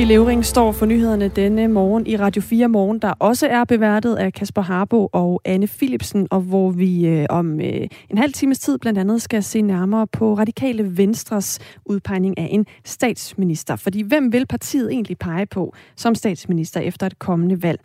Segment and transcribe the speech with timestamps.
[0.00, 4.16] Sofie Levering står for nyhederne denne morgen i Radio 4 Morgen, der også er beværtet
[4.16, 8.58] af Kasper Harbo og Anne Philipsen, og hvor vi øh, om øh, en halv times
[8.58, 13.76] tid blandt andet skal se nærmere på Radikale Venstres udpegning af en statsminister.
[13.76, 17.80] Fordi hvem vil partiet egentlig pege på som statsminister efter et kommende valg?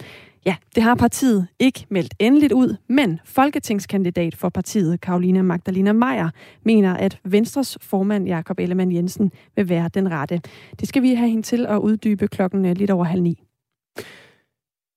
[0.46, 6.30] Ja, det har partiet ikke meldt endeligt ud, men folketingskandidat for partiet, Karolina Magdalena Meyer,
[6.64, 10.42] mener, at Venstres formand, Jakob Ellemann Jensen, vil være den rette.
[10.80, 13.44] Det skal vi have hende til at uddybe klokken øh, lidt over halv ni.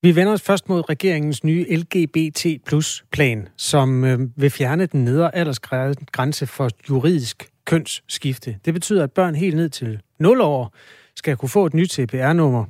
[0.03, 5.05] Vi vender os først mod regeringens nye LGBT plus plan, som øh, vil fjerne den
[5.05, 8.59] nedre aldersgrænse for juridisk kønsskifte.
[8.65, 10.75] Det betyder, at børn helt ned til 0 år
[11.17, 12.65] skal kunne få et nyt CPR-nummer,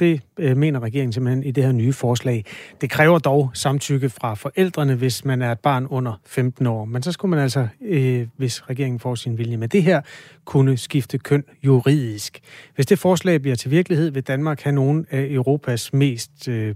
[0.00, 2.44] det øh, mener regeringen simpelthen i det her nye forslag.
[2.80, 6.84] Det kræver dog samtykke fra forældrene, hvis man er et barn under 15 år.
[6.84, 10.00] Men så skulle man altså, øh, hvis regeringen får sin vilje med det her,
[10.44, 12.40] kunne skifte køn juridisk.
[12.74, 16.74] Hvis det forslag bliver til virkelighed, vil Danmark have nogle af Europas mest øh,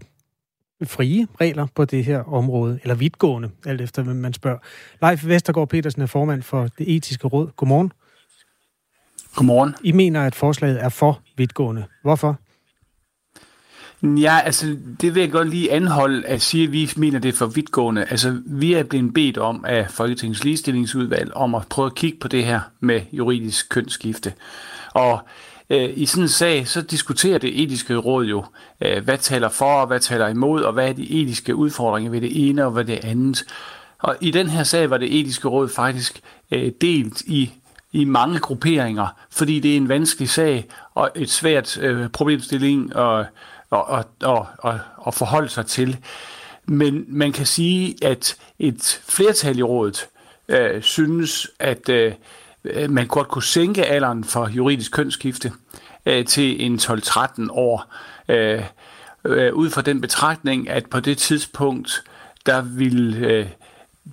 [0.84, 4.58] frie regler på det her område, eller vidtgående, alt efter hvem man spørger.
[5.02, 7.50] Leif Vestergaard Petersen er formand for det etiske råd.
[7.56, 7.92] Godmorgen.
[9.34, 9.74] Godmorgen.
[9.84, 11.84] I mener, at forslaget er for vidtgående.
[12.02, 12.38] Hvorfor?
[14.04, 17.32] Ja, altså det vil jeg godt lige anholde at sige, at vi mener, det er
[17.32, 18.04] for vidtgående.
[18.10, 22.28] Altså vi er blevet bedt om af Folketingets ligestillingsudvalg om at prøve at kigge på
[22.28, 24.32] det her med juridisk kønsskifte.
[24.90, 25.20] Og
[25.70, 28.44] øh, i sådan en sag, så diskuterer det etiske råd jo,
[28.80, 32.20] øh, hvad taler for og hvad taler imod, og hvad er de etiske udfordringer ved
[32.20, 33.44] det ene og ved det andet.
[33.98, 36.20] Og i den her sag var det etiske råd faktisk
[36.52, 37.52] øh, delt i
[37.94, 42.96] i mange grupperinger, fordi det er en vanskelig sag og et svært øh, problemstilling
[43.74, 45.98] og at, at, at, at forholde sig til.
[46.66, 50.06] Men man kan sige, at et flertal i rådet
[50.48, 52.12] øh, synes, at øh,
[52.64, 55.52] øh man godt kunne sænke alderen for juridisk kønsskifte
[56.06, 57.94] øh, til en 12-13 år.
[58.28, 58.62] Øh,
[59.24, 62.04] øh, ud fra den betragtning, at på det tidspunkt,
[62.46, 63.46] der vil øh,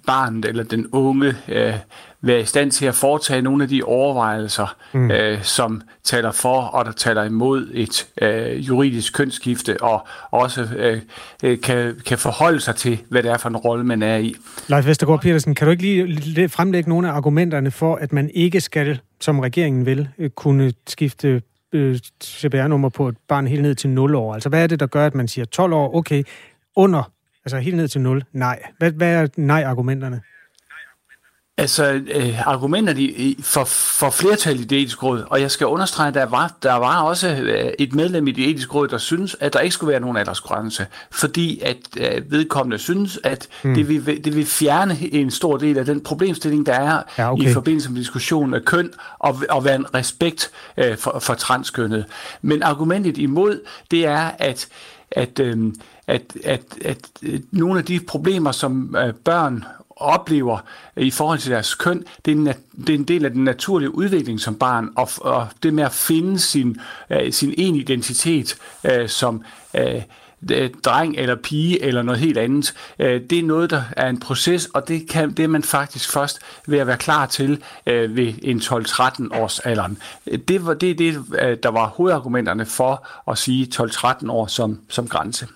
[0.07, 1.75] barnet eller den unge øh,
[2.21, 5.11] være i stand til at foretage nogle af de overvejelser, mm.
[5.11, 11.01] øh, som taler for og der taler imod et øh, juridisk kønsskifte, og også øh,
[11.43, 14.35] øh, kan, kan forholde sig til, hvad det er for en rolle, man er i.
[14.67, 18.61] Leif Vestergaard Petersen, kan du ikke lige fremlægge nogle af argumenterne for, at man ikke
[18.61, 21.41] skal, som regeringen vil, øh, kunne skifte
[21.73, 24.33] øh, CPR-nummer på et barn helt ned til 0 år?
[24.33, 26.23] Altså, hvad er det, der gør, at man siger 12 år, okay,
[26.75, 27.11] under,
[27.45, 28.59] altså helt ned til 0, nej.
[28.77, 30.21] Hvad, hvad er nej-argumenterne?
[31.61, 36.07] Altså, øh, argumenter de, for, for flertal i det etiske råd, og jeg skal understrege,
[36.07, 39.35] at der var, der var også øh, et medlem i det etiske råd, der synes,
[39.39, 43.75] at der ikke skulle være nogen aldersgrænse, fordi at øh, vedkommende synes, at hmm.
[43.75, 47.43] det, vil, det vil fjerne en stor del af den problemstilling, der er ja, okay.
[47.43, 52.05] i forbindelse med diskussionen af køn, og, og være en respekt øh, for, for transkønnet.
[52.41, 53.59] Men argumentet imod,
[53.91, 54.67] det er, at
[55.11, 55.73] at, øh,
[56.07, 59.63] at, at, at, at nogle af de problemer, som øh, børn
[60.01, 60.59] oplever
[60.97, 62.45] i forhold til deres køn, det er en,
[62.87, 65.91] det er en del af den naturlige udvikling som barn, og, og det med at
[65.91, 66.77] finde sin,
[67.09, 69.43] øh, sin egen identitet øh, som
[69.75, 70.01] øh,
[70.51, 72.73] øh, dreng eller pige eller noget helt andet.
[72.99, 76.11] Øh, det er noget, der er en proces, og det, kan, det er man faktisk
[76.11, 79.97] først ved at være klar til øh, ved en 12-13 års alderen.
[80.47, 81.15] Det var det, det,
[81.63, 85.47] der var hovedargumenterne for at sige 12-13 år som, som grænse.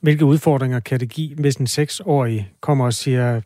[0.00, 3.40] Hvilke udfordringer kan det give, hvis en 6-årig kommer og siger,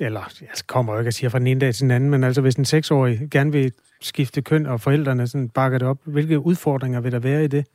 [0.00, 2.24] eller jeg kommer jo ikke at sige fra den ene dag til den anden, men
[2.24, 6.38] altså hvis en seksårig gerne vil skifte køn, og forældrene sådan bakker det op, hvilke
[6.38, 7.66] udfordringer vil der være i det?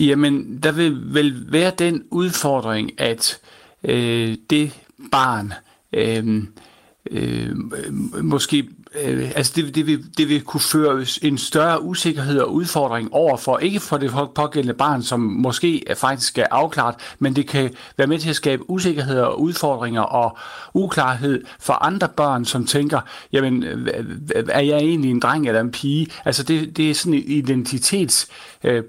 [0.00, 3.40] Jamen, der vil vel være den udfordring, at
[3.84, 4.72] øh, det
[5.12, 5.52] barn
[5.92, 6.42] øh,
[7.10, 7.56] øh,
[8.22, 13.12] måske øh, altså det, det, vil, det vil kunne føre en større usikkerhed og udfordring
[13.12, 17.70] over for, ikke for det pågældende barn, som måske faktisk er afklaret, men det kan
[17.96, 20.38] være med til at skabe usikkerhed og udfordringer og
[20.74, 23.00] uklarhed for andre børn, som tænker,
[23.32, 23.64] jamen,
[24.48, 26.06] er jeg egentlig en dreng eller en pige?
[26.24, 28.82] Altså det, det er sådan en identitetsproblemstilling, øh,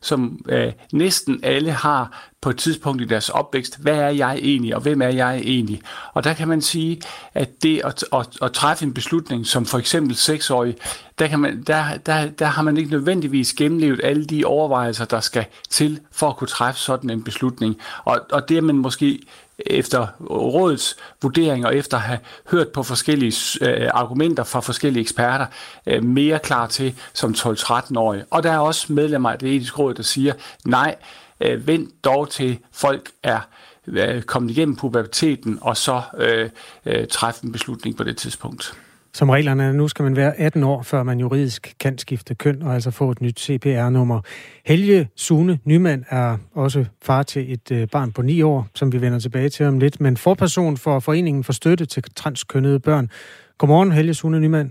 [0.00, 4.74] som øh, næsten alle har på et tidspunkt i deres opvækst, hvad er jeg egentlig,
[4.74, 5.80] og hvem er jeg egentlig?
[6.14, 7.00] Og der kan man sige,
[7.34, 10.76] at det at, at, at træffe en beslutning, som for eksempel seksårig,
[11.18, 15.20] der, kan man, der, der, der har man ikke nødvendigvis gennemlevet alle de overvejelser, der
[15.20, 17.76] skal til for at kunne træffe sådan en beslutning.
[18.04, 19.20] Og, og det er man måske
[19.58, 22.18] efter rådets vurdering og efter at have
[22.50, 25.46] hørt på forskellige øh, argumenter fra forskellige eksperter,
[25.86, 28.24] øh, mere klar til som 12-13-årig.
[28.30, 30.32] Og der er også medlemmer af det etiske råd, der siger,
[30.64, 30.94] nej,
[31.40, 33.40] øh, vent dog til folk er
[33.86, 36.50] øh, kommet igennem puberteten, og så øh,
[36.86, 38.76] øh, træffe en beslutning på det tidspunkt.
[39.16, 42.62] Som reglerne er nu, skal man være 18 år, før man juridisk kan skifte køn
[42.62, 44.20] og altså få et nyt CPR-nummer.
[44.66, 49.00] Helge Sune Nymand er også far til et øh, barn på 9 år, som vi
[49.00, 53.10] vender tilbage til om lidt, men forperson for Foreningen for Støtte til Transkønnede Børn.
[53.58, 54.70] Godmorgen, Helge Sune Nymand.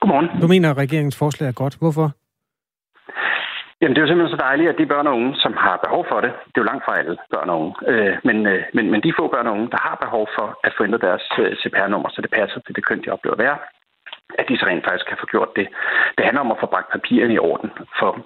[0.00, 0.40] Godmorgen.
[0.42, 1.76] Du mener, at regeringens forslag er godt.
[1.80, 2.17] Hvorfor?
[3.80, 6.06] Jamen, det er jo simpelthen så dejligt, at de børn og unge, som har behov
[6.08, 8.90] for det, det er jo langt fra alle børn og unge, øh, men, øh, men,
[8.90, 11.56] men de få børn og unge, der har behov for at få ændret deres øh,
[11.60, 13.58] CPR-nummer, så det passer til det køn, de oplever at være,
[14.38, 15.68] at de så rent faktisk kan få gjort det.
[16.16, 18.22] Det handler om at få bragt papirerne i orden for dem,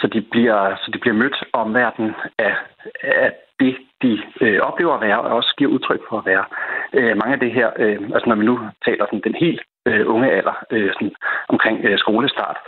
[0.00, 2.54] så de bliver, så de bliver mødt om verden af,
[3.02, 6.44] af det, de øh, oplever at være, og også giver udtryk for at være.
[6.92, 8.54] Øh, mange af det her, øh, altså når vi nu
[8.84, 11.14] taler sådan den helt øh, unge alder, øh, sådan
[11.48, 12.58] omkring øh, skolestart,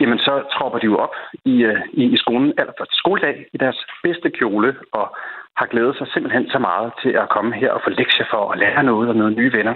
[0.00, 1.14] jamen så tropper de jo op
[1.44, 5.16] i, øh, i, i skolen allerførste skoledag i deres bedste kjole og
[5.56, 8.58] har glædet sig simpelthen så meget til at komme her og få lektier for at
[8.58, 9.74] lære noget og noget nye venner.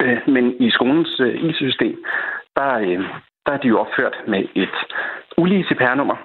[0.00, 2.04] Øh, men i skolens øh, IT-system,
[2.56, 3.04] der, øh,
[3.46, 4.76] der er de jo opført med et
[5.38, 6.16] ulige CPR-nummer,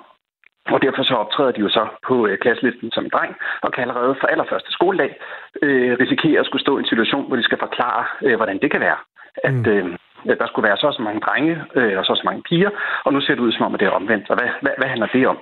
[0.66, 3.82] og derfor så optræder de jo så på øh, klasselisten som en dreng, og kan
[3.82, 5.16] allerede fra allerførste skoledag
[5.62, 8.72] øh, risikere at skulle stå i en situation, hvor de skal forklare, øh, hvordan det
[8.72, 8.98] kan være,
[9.44, 9.98] at, mm
[10.30, 12.72] øh, der skulle være så så mange drenge øh, og så så mange piger,
[13.06, 14.30] og nu ser det ud som om, at det er omvendt.
[14.30, 15.38] Og hvad, hvad, hvad handler det om?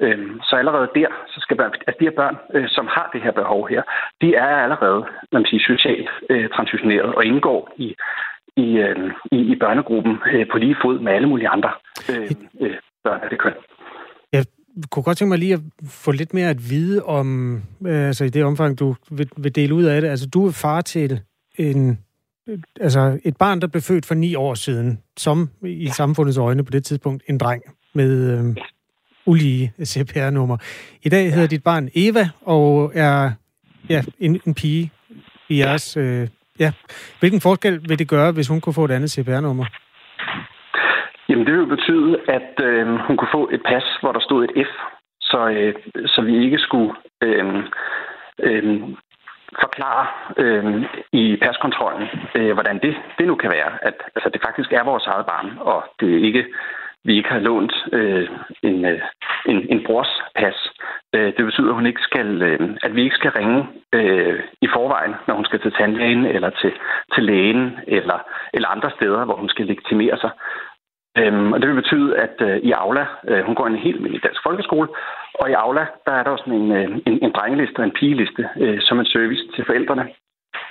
[0.00, 3.20] Øh, så allerede der, så skal børn, altså de her børn, øh, som har det
[3.22, 3.82] her behov her,
[4.22, 5.02] de er allerede,
[5.32, 7.94] man siger, sige, socialt øh, transitioneret og indgår i,
[8.56, 11.70] i, øh, i, i børnegruppen øh, på lige fod med alle mulige andre
[12.10, 13.52] øh, øh, børn af det køn.
[14.32, 14.44] Jeg
[14.90, 15.60] kunne godt tænke mig lige at
[16.04, 19.74] få lidt mere at vide om, øh, altså i det omfang, du vil, vil dele
[19.74, 20.08] ud af det.
[20.08, 21.20] Altså, du er far til
[21.58, 21.98] en
[22.80, 26.70] altså et barn, der blev født for ni år siden, som i samfundets øjne på
[26.70, 27.62] det tidspunkt en dreng
[27.94, 28.56] med øh,
[29.26, 30.56] ulige CPR-nummer.
[31.02, 33.30] I dag hedder dit barn Eva og er
[33.90, 34.90] ja, en, en pige
[35.48, 35.96] i jeres...
[35.96, 36.28] Øh,
[36.60, 36.72] ja.
[37.20, 39.64] Hvilken forskel vil det gøre, hvis hun kunne få et andet CPR-nummer?
[41.28, 44.66] Jamen, det vil betyde, at øh, hun kunne få et pas, hvor der stod et
[44.66, 44.72] F,
[45.20, 45.74] så, øh,
[46.06, 46.92] så vi ikke skulle
[47.22, 47.44] øh,
[48.42, 48.82] øh,
[49.60, 50.06] forklare
[50.36, 53.70] øh, i paskontrollen, øh, hvordan det, det nu kan være.
[53.82, 56.44] At altså, det faktisk er vores eget barn, og det er ikke
[57.04, 58.28] vi ikke har lånt øh,
[58.62, 59.00] en, øh,
[59.46, 60.58] en, en brors pas.
[61.14, 64.68] Øh, det betyder, at, hun ikke skal, øh, at vi ikke skal ringe øh, i
[64.74, 66.72] forvejen, når hun skal til tandlægen eller til,
[67.14, 68.18] til lægen eller,
[68.54, 70.30] eller andre steder, hvor hun skal legitimere sig.
[71.18, 74.24] Øhm, og det vil betyde, at øh, i Aula, øh, hun går en helt almindelig
[74.24, 74.88] dansk folkeskole,
[75.40, 78.48] og i Aula, der er der også en, øh, en, en drengeliste og en pigeliste
[78.56, 80.08] øh, som en service til forældrene,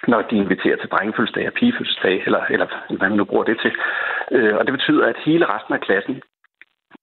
[0.07, 2.67] når de inviterer til drengefødselsdag og pigefødselsdag, eller, eller
[2.97, 3.71] hvad man nu bruger det til.
[4.31, 6.21] Øh, og det betyder, at hele resten af klassen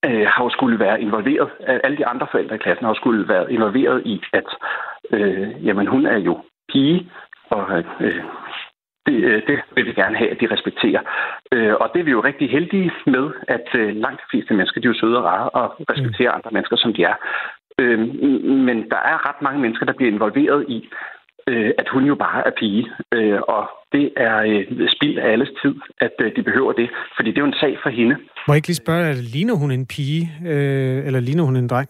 [0.05, 1.51] øh, har jo skulle være involveret.
[1.85, 4.49] Alle de andre forældre i klassen har jo skulle være involveret i, at
[5.11, 6.43] øh, jamen, hun er jo
[6.73, 7.11] pige,
[7.51, 8.25] og øh,
[9.11, 11.03] det, øh, det vil vi gerne have, at de respekterer.
[11.55, 13.27] Øh, og det er vi jo rigtig heldige med,
[13.57, 16.37] at øh, langt de fleste mennesker, de er jo søde og rare og respekterer mm.
[16.37, 17.17] andre mennesker, som de er.
[18.69, 20.89] Men der er ret mange mennesker, der bliver involveret i,
[21.81, 22.85] at hun jo bare er pige.
[23.55, 24.65] Og det er
[24.97, 26.91] spild af alles tid, at de behøver det.
[27.17, 28.15] Fordi det er jo en sag for hende.
[28.47, 30.23] Må jeg ikke lige spørge, ligner hun en pige,
[31.07, 31.89] eller ligner hun en dreng?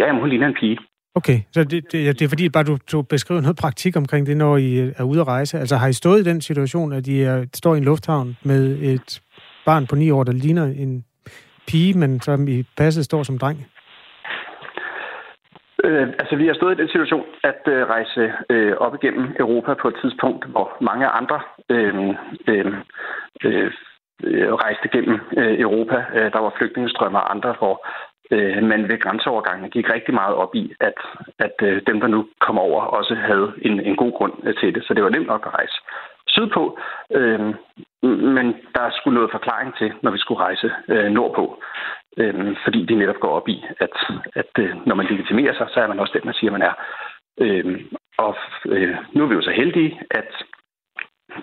[0.00, 0.78] Ja, men hun ligner en pige.
[1.16, 4.36] Okay, så det, det, det er fordi, bare du, du beskriver noget praktik omkring det,
[4.36, 5.58] når I øh, er ude at rejse.
[5.58, 8.78] Altså har I stået i den situation, at I er, står i en lufthavn med
[8.82, 9.22] et
[9.66, 11.04] barn på ni år, der ligner en
[11.68, 13.58] pige, men som i passet står som dreng?
[15.84, 19.74] Øh, altså, vi har stået i den situation at øh, rejse øh, op igennem Europa
[19.82, 21.40] på et tidspunkt, hvor mange andre
[21.70, 21.94] øh,
[22.48, 22.66] øh,
[23.44, 23.70] øh,
[24.24, 25.96] øh rejste gennem øh, Europa.
[26.14, 27.86] Øh, der var flygtningestrømmer og andre, hvor
[28.30, 30.98] øh, man ved grænseovergangen gik rigtig meget op i, at,
[31.38, 34.74] at øh, dem, der nu kom over, også havde en, en god grund øh, til
[34.74, 34.84] det.
[34.86, 35.76] Så det var nemt nok at rejse
[36.28, 36.78] sydpå,
[37.10, 37.40] øh,
[38.36, 41.62] men der skulle noget forklaring til, når vi skulle rejse øh, nordpå.
[42.16, 43.96] Øh, fordi de netop går op i, at,
[44.34, 46.74] at øh, når man legitimerer sig, så er man også den, man siger, man er.
[47.40, 47.80] Øh,
[48.18, 50.30] og øh, nu er vi jo så heldige, at,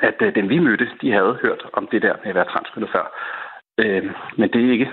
[0.01, 2.89] at øh, dem vi mødte, de havde hørt om det der med at være transkønnet
[2.89, 3.05] før.
[3.77, 4.91] Øh, men det er ikke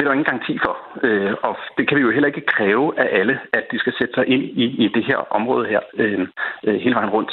[0.00, 0.76] det er der ingen garanti for.
[1.06, 4.14] Øh, og det kan vi jo heller ikke kræve af alle, at de skal sætte
[4.14, 6.20] sig ind i, i det her område her øh,
[6.66, 7.32] øh, hele vejen rundt.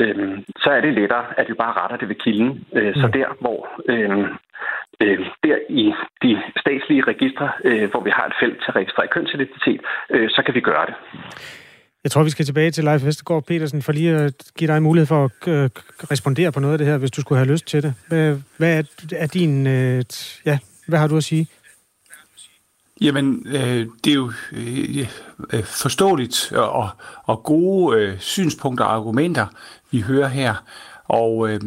[0.00, 2.64] Øh, så er det lettere, at vi bare retter det ved kilden.
[2.72, 3.12] Øh, så mm.
[3.12, 4.18] der, hvor øh,
[5.02, 9.08] øh, der i de statslige registre, øh, hvor vi har et felt til at registrere
[9.08, 9.80] kønsidentitet,
[10.10, 10.94] øh, så kan vi gøre det.
[12.04, 15.06] Jeg tror, vi skal tilbage til Leif Vestergaard Petersen, for lige at give dig mulighed
[15.06, 15.70] for at øh,
[16.10, 17.94] respondere på noget af det her, hvis du skulle have lyst til det.
[18.08, 18.82] Hvad, hvad er,
[19.16, 19.66] er din...
[19.66, 20.04] Øh,
[20.46, 21.46] ja, hvad har du at sige?
[23.00, 25.08] Jamen, øh, det er jo øh,
[25.52, 26.88] øh forståeligt og,
[27.24, 29.46] og gode øh, synspunkter og argumenter,
[29.90, 30.54] vi hører her.
[31.04, 31.60] Og øh,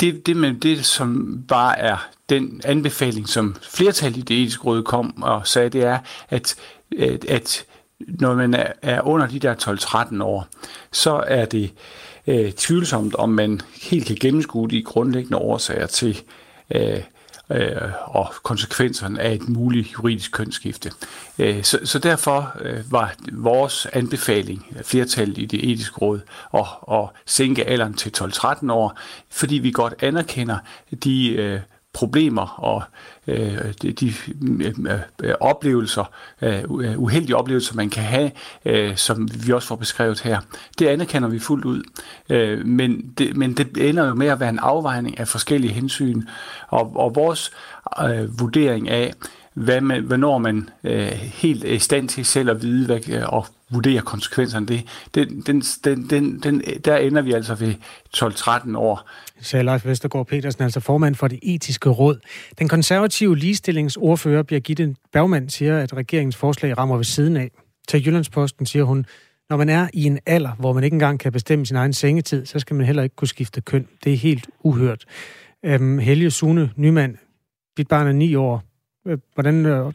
[0.00, 1.96] det, det, med det, som bare er
[2.28, 5.98] den anbefaling, som flertallet i det etiske råd kom og sagde, det er,
[6.30, 6.56] at,
[6.98, 7.64] at, at
[8.00, 9.54] når man er, er under de der
[10.18, 10.46] 12-13 år,
[10.92, 11.70] så er det
[12.26, 16.22] øh, tvivlsomt, om man helt kan gennemskue de grundlæggende årsager til
[16.74, 17.00] øh,
[17.50, 20.90] øh, og konsekvenserne af et muligt juridisk kønsskifte.
[21.38, 26.20] Øh, så, så derfor øh, var vores anbefaling, øh, flertallet i det etiske råd,
[26.54, 28.98] at, at sænke alderen til 12-13 år,
[29.30, 30.58] fordi vi godt anerkender
[31.04, 31.60] de øh,
[31.94, 32.82] problemer og
[33.26, 34.12] øh, de, de
[34.60, 34.74] øh,
[35.22, 36.10] øh oplevelser,
[36.42, 36.62] øh,
[36.96, 38.30] uheldige oplevelser, man kan have,
[38.64, 40.40] øh, som vi også får beskrevet her.
[40.78, 41.82] Det anerkender vi fuldt ud.
[42.30, 46.22] Øh, men, det, men det ender jo med at være en afvejning af forskellige hensyn,
[46.68, 47.50] og, og vores
[48.04, 49.12] øh, vurdering af,
[49.54, 53.46] hvad man, hvornår man øh, helt er i stand til selv at vide hvad, og
[53.74, 57.74] vurdere konsekvenserne det, den, den, den, den, den, der ender vi altså ved
[58.16, 59.10] 12-13 år.
[59.40, 62.18] Sagde Lars Vestergaard Petersen, altså formand for det etiske råd.
[62.58, 67.50] Den konservative ligestillingsordfører Birgitte Bergmann siger, at regeringens forslag rammer ved siden af.
[67.88, 69.06] Til Jyllandsposten siger hun,
[69.50, 72.46] når man er i en alder, hvor man ikke engang kan bestemme sin egen sengetid,
[72.46, 73.88] så skal man heller ikke kunne skifte køn.
[74.04, 75.04] Det er helt uhørt.
[75.64, 77.16] Øhm, Helge Sune Nymand,
[77.76, 78.62] dit barn er ni år.
[79.06, 79.92] Øh, hvordan øh,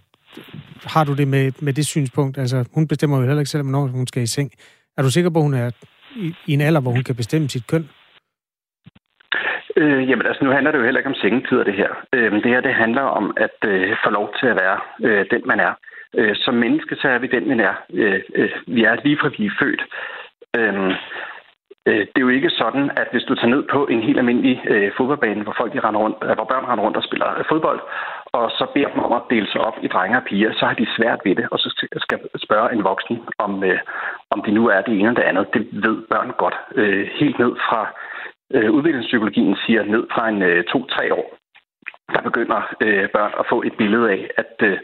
[0.86, 2.38] har du det med, med det synspunkt?
[2.38, 4.52] Altså, hun bestemmer jo heller ikke selv, hvornår hun skal i seng.
[4.98, 5.72] Er du sikker på, at hun er
[6.16, 7.90] i, i en alder, hvor hun kan bestemme sit køn?
[9.76, 11.92] Øh, jamen altså, nu handler det jo heller ikke om sengetider, det her.
[12.14, 15.42] Øh, det her, det handler om at øh, få lov til at være øh, den,
[15.46, 15.74] man er.
[16.18, 17.74] Øh, som menneske, så er vi den, man er.
[17.94, 19.82] Øh, øh, vi er lige fra vi er født.
[20.58, 20.92] Øhm,
[21.88, 24.56] øh, det er jo ikke sådan, at hvis du tager ned på en helt almindelig
[24.68, 27.46] øh, fodboldbane, hvor folk de render rundt, øh, hvor børn render rundt og spiller øh,
[27.50, 27.80] fodbold,
[28.40, 30.74] og så beder dem om at dele sig op i drenge og piger, så har
[30.74, 31.70] de svært ved det, og så
[32.06, 33.80] skal spørge en voksen, om, øh,
[34.30, 35.54] om det nu er det ene eller det andet.
[35.54, 36.58] Det ved børn godt.
[36.76, 37.82] Øh, helt ned fra
[38.56, 41.28] øh, udviklingspsykologien siger ned fra en øh, 2-3 år,
[42.14, 44.78] der begynder øh, børn at få et billede af, at øh,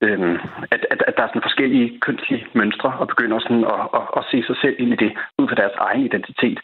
[0.00, 0.38] øhm,
[0.70, 4.24] at, at, at der er sådan forskellige kønslige mønstre, og begynder sådan at, at, at
[4.30, 6.60] se sig selv ind i det, ud fra deres egen identitet.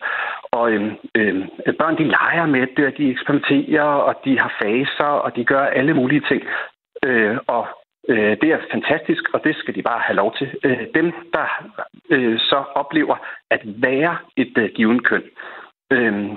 [0.53, 1.43] Og øhm, øhm,
[1.79, 5.95] børn, de leger med det, de eksperimenterer, og de har faser, og de gør alle
[5.95, 6.43] mulige ting.
[7.05, 7.67] Øh, og
[8.09, 10.49] øh, det er fantastisk, og det skal de bare have lov til.
[10.65, 11.47] Øh, dem, der
[12.11, 13.17] øh, så oplever
[13.51, 15.23] at være et øh, givet køn,
[15.93, 16.31] øh,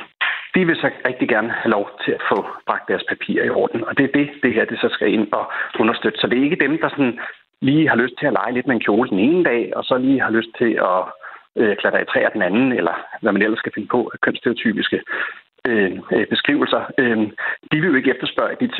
[0.56, 3.84] de vil så rigtig gerne have lov til at få bragt deres papirer i orden.
[3.88, 6.20] Og det er det, det her det så skal ind og understøtte.
[6.20, 7.20] Så det er ikke dem, der sådan
[7.62, 9.98] lige har lyst til at lege lidt med en kjole den ene dag, og så
[9.98, 11.02] lige har lyst til at
[11.56, 15.02] øh, klatre i træer den anden, eller hvad man ellers skal finde på af kønsstereotypiske
[15.68, 16.82] øh, øh, beskrivelser.
[16.98, 17.18] Øh,
[17.72, 18.76] de vil jo ikke efterspørge nyt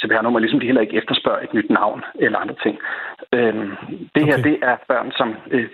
[0.00, 2.78] CPR-nummer, ligesom de heller ikke efterspørger et nyt navn eller andre ting.
[3.34, 3.54] Øh,
[4.14, 4.26] det okay.
[4.26, 5.68] her, det er børn, som øh,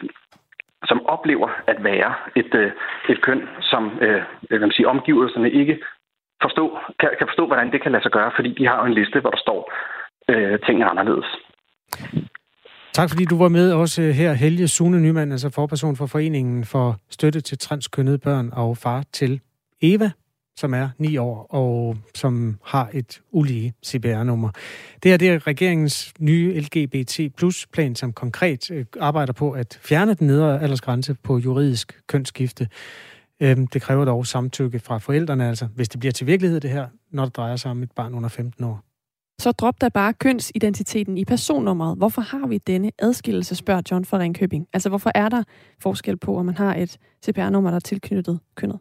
[0.84, 2.70] som oplever at være et, øh,
[3.08, 5.78] et køn, som øh, kan man sige, omgivelserne ikke
[6.42, 8.98] forstå, kan, kan forstå, hvordan det kan lade sig gøre, fordi de har jo en
[9.00, 9.72] liste, hvor der står
[10.28, 11.28] øh, ting anderledes.
[12.92, 16.64] Tak fordi du var med også øh, her, Helge Sune Nyman, altså forperson for Foreningen
[16.64, 19.40] for Støtte til Transkønnede Børn og Far til
[19.82, 20.10] Eva
[20.62, 24.50] som er 9 år, og som har et ulige CPR-nummer.
[25.02, 29.78] Det her det er regeringens nye LGBT plus plan, som konkret øh, arbejder på at
[29.82, 32.68] fjerne den nedre aldersgrænse på juridisk kønsskifte.
[33.40, 36.86] Øhm, det kræver dog samtykke fra forældrene, altså hvis det bliver til virkelighed det her,
[37.10, 38.80] når det drejer sig om et barn under 15 år.
[39.40, 41.96] Så drop da bare kønsidentiteten i personnummeret.
[41.96, 44.66] Hvorfor har vi denne adskillelse, spørger John fra Ringkøbing.
[44.72, 45.42] Altså hvorfor er der
[45.82, 48.78] forskel på, om man har et CPR-nummer, der er tilknyttet kønnet?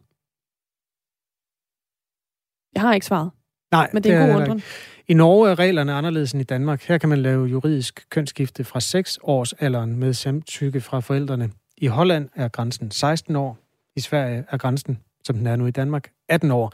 [2.74, 3.30] Jeg har ikke svaret.
[3.70, 4.62] Nej, men det er en god undren.
[5.08, 6.82] I Norge er reglerne anderledes end i Danmark.
[6.82, 11.50] Her kan man lave juridisk kønsskifte fra 6 års alderen med samtykke fra forældrene.
[11.76, 13.58] I Holland er grænsen 16 år.
[13.96, 16.72] I Sverige er grænsen, som den er nu i Danmark, 18 år.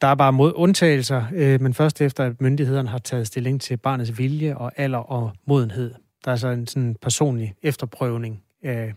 [0.00, 3.76] Der er bare mod undtagelser, øh, men først efter, at myndighederne har taget stilling til
[3.76, 5.94] barnets vilje og alder og modenhed.
[6.24, 8.94] Der er så en sådan personlig efterprøvning af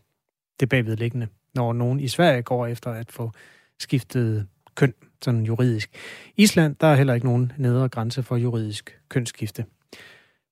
[0.60, 3.32] det bagvedliggende, når nogen i Sverige går efter at få
[3.80, 5.90] skiftet køn, sådan juridisk.
[6.38, 9.66] Island, der er heller ikke nogen nedre grænse for juridisk kønsskifte.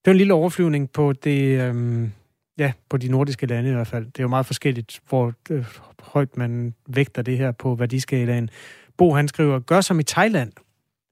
[0.06, 2.12] Det er en lille overflyvning på det, øhm,
[2.58, 4.06] ja, på de nordiske lande i hvert fald.
[4.06, 5.64] Det er jo meget forskelligt, hvor øh,
[6.00, 8.50] højt man vægter det her på værdiskalaen.
[8.96, 10.52] Bo, han skriver, gør som i Thailand.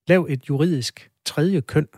[0.09, 1.89] Lav et juridisk tredje køn.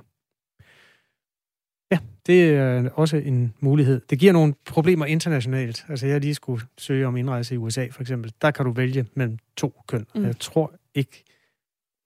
[1.91, 4.01] Ja, det er også en mulighed.
[4.11, 5.87] Det giver nogle problemer internationalt.
[5.89, 8.33] Altså, jeg lige skulle søge om indrejse i USA, for eksempel.
[8.43, 10.07] Der kan du vælge mellem to køn.
[10.15, 10.25] Mm.
[10.25, 11.25] Jeg tror ikke,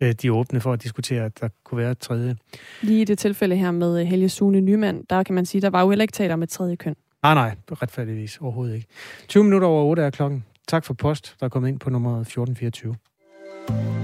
[0.01, 2.37] de er åbne for at diskutere, at der kunne være et tredje.
[2.83, 5.71] Lige i det tilfælde her med øh, Helge Sune Nyman, der kan man sige, der
[5.71, 6.95] var jo heller ikke tale om et tredje køn.
[7.23, 8.87] Nej, nej, retfærdigvis overhovedet ikke.
[9.29, 10.45] 20 minutter over 8 er klokken.
[10.69, 14.00] Tak for post, der er kommet ind på nummer 1424.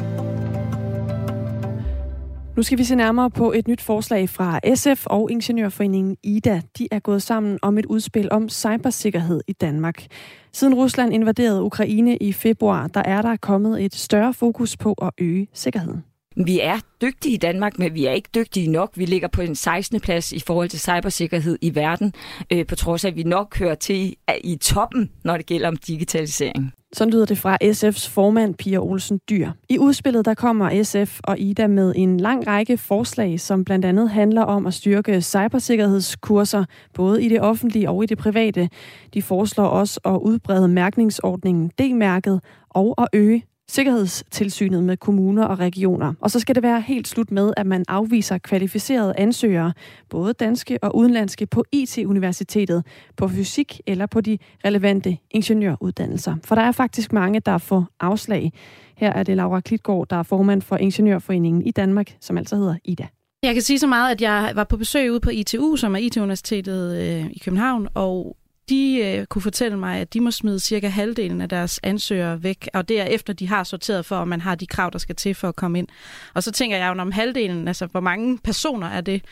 [2.57, 6.61] Nu skal vi se nærmere på et nyt forslag fra SF og Ingeniørforeningen IDA.
[6.79, 10.07] De er gået sammen om et udspil om cybersikkerhed i Danmark.
[10.53, 15.11] Siden Rusland invaderede Ukraine i februar, der er der kommet et større fokus på at
[15.19, 16.05] øge sikkerheden.
[16.37, 18.93] Vi er dygtige i Danmark, men vi er ikke dygtige nok.
[18.95, 20.01] Vi ligger på en 16.
[20.01, 22.13] plads i forhold til cybersikkerhed i verden,
[22.53, 25.77] øh, på trods af, at vi nok hører til i toppen, når det gælder om
[25.77, 26.73] digitalisering.
[26.97, 29.51] Sådan lyder det fra SF's formand, Pia Olsen Dyr.
[29.69, 34.11] I udspillet der kommer SF og Ida med en lang række forslag, som blandt andet
[34.11, 38.69] handler om at styrke cybersikkerhedskurser, både i det offentlige og i det private.
[39.15, 46.15] De foreslår også at udbrede mærkningsordningen D-mærket og at øge Sikkerhedstilsynet med kommuner og regioner.
[46.21, 49.73] Og så skal det være helt slut med, at man afviser kvalificerede ansøgere,
[50.09, 56.37] både danske og udenlandske, på IT-universitetet, på fysik eller på de relevante ingeniøruddannelser.
[56.45, 58.53] For der er faktisk mange, der får afslag.
[58.97, 62.77] Her er det Laura Klitgaard, der er formand for Ingeniørforeningen i Danmark, som altså hedder
[62.85, 63.07] IDA.
[63.43, 65.99] Jeg kan sige så meget, at jeg var på besøg ude på ITU, som er
[65.99, 68.37] IT-universitetet øh, i København, og
[68.69, 72.69] de øh, kunne fortælle mig, at de må smide cirka halvdelen af deres ansøgere væk,
[72.75, 75.17] og det er efter, de har sorteret for, om man har de krav, der skal
[75.17, 75.89] til for at komme ind.
[76.35, 79.25] Og så tænker jeg jo, om halvdelen, altså hvor mange personer er det?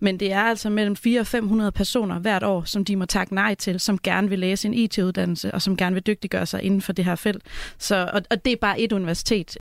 [0.00, 3.34] Men det er altså mellem 400 og 500 personer hvert år, som de må takke
[3.34, 6.82] nej til, som gerne vil læse en IT-uddannelse, og som gerne vil dygtiggøre sig inden
[6.82, 7.42] for det her felt.
[7.78, 9.56] Så, og, og det er bare et universitet.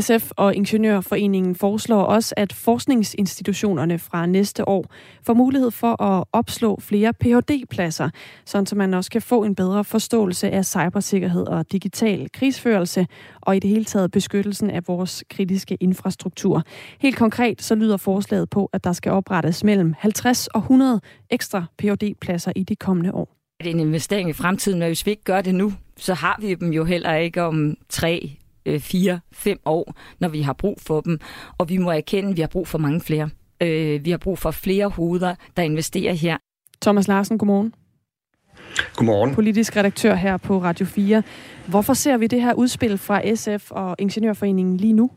[0.00, 4.84] SF og Ingeniørforeningen foreslår også, at forskningsinstitutionerne fra næste år
[5.22, 8.10] får mulighed for at opslå flere Ph.D.-pladser,
[8.44, 13.06] så man også kan få en bedre forståelse af cybersikkerhed og digital krigsførelse,
[13.40, 16.62] og i det hele taget beskyttelsen af vores kritiske infrastruktur.
[17.00, 21.64] Helt konkret så lyder forslaget på, at der skal oprettes mellem 50 og 100 ekstra
[21.78, 23.36] Ph.D.-pladser i de kommende år.
[23.58, 26.38] Det er en investering i fremtiden, men hvis vi ikke gør det nu, så har
[26.40, 30.78] vi dem jo heller ikke om tre øh, fire, fem år, når vi har brug
[30.80, 31.18] for dem.
[31.58, 33.30] Og vi må erkende, at vi har brug for mange flere.
[33.60, 36.36] Øh, vi har brug for flere hoveder, der investerer her.
[36.82, 37.74] Thomas Larsen, godmorgen.
[38.96, 39.34] Godmorgen.
[39.34, 41.22] Politisk redaktør her på Radio 4.
[41.66, 45.10] Hvorfor ser vi det her udspil fra SF og Ingeniørforeningen lige nu?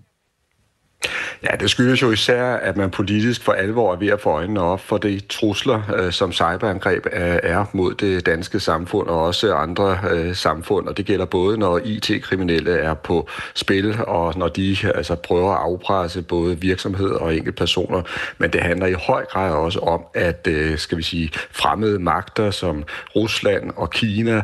[1.44, 4.62] Ja, det skyldes jo især, at man politisk for alvor er ved at få øjnene
[4.62, 9.54] op for de trusler, øh, som cyberangreb øh, er mod det danske samfund og også
[9.54, 10.88] andre øh, samfund.
[10.88, 15.60] Og det gælder både, når IT-kriminelle er på spil, og når de altså, prøver at
[15.62, 18.02] afpresse både virksomheder og enkeltpersoner.
[18.38, 22.84] Men det handler i høj grad også om, at skal vi sige, fremmede magter som
[23.16, 24.42] Rusland og Kina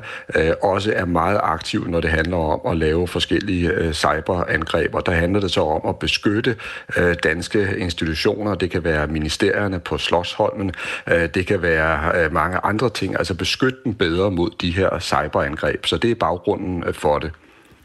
[0.62, 4.96] også er meget aktive, når det handler om at lave forskellige cyberangreb.
[4.96, 6.55] Og der handler det så om at beskytte
[6.98, 8.56] øh, danske institutioner.
[8.56, 10.72] Det kan være ministerierne på Slottsholmen.
[11.08, 13.18] Øh, det kan være øh, mange andre ting.
[13.18, 15.86] Altså beskytte dem bedre mod de her cyberangreb.
[15.86, 17.32] Så det er baggrunden øh, for det.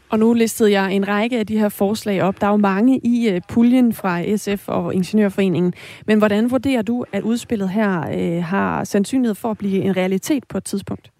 [0.09, 2.41] Og nu listede jeg en række af de her forslag op.
[2.41, 5.73] Der er jo mange i uh, puljen fra SF og Ingeniørforeningen.
[6.07, 7.99] Men hvordan vurderer du, at udspillet her
[8.37, 11.11] uh, har sandsynlighed for at blive en realitet på et tidspunkt?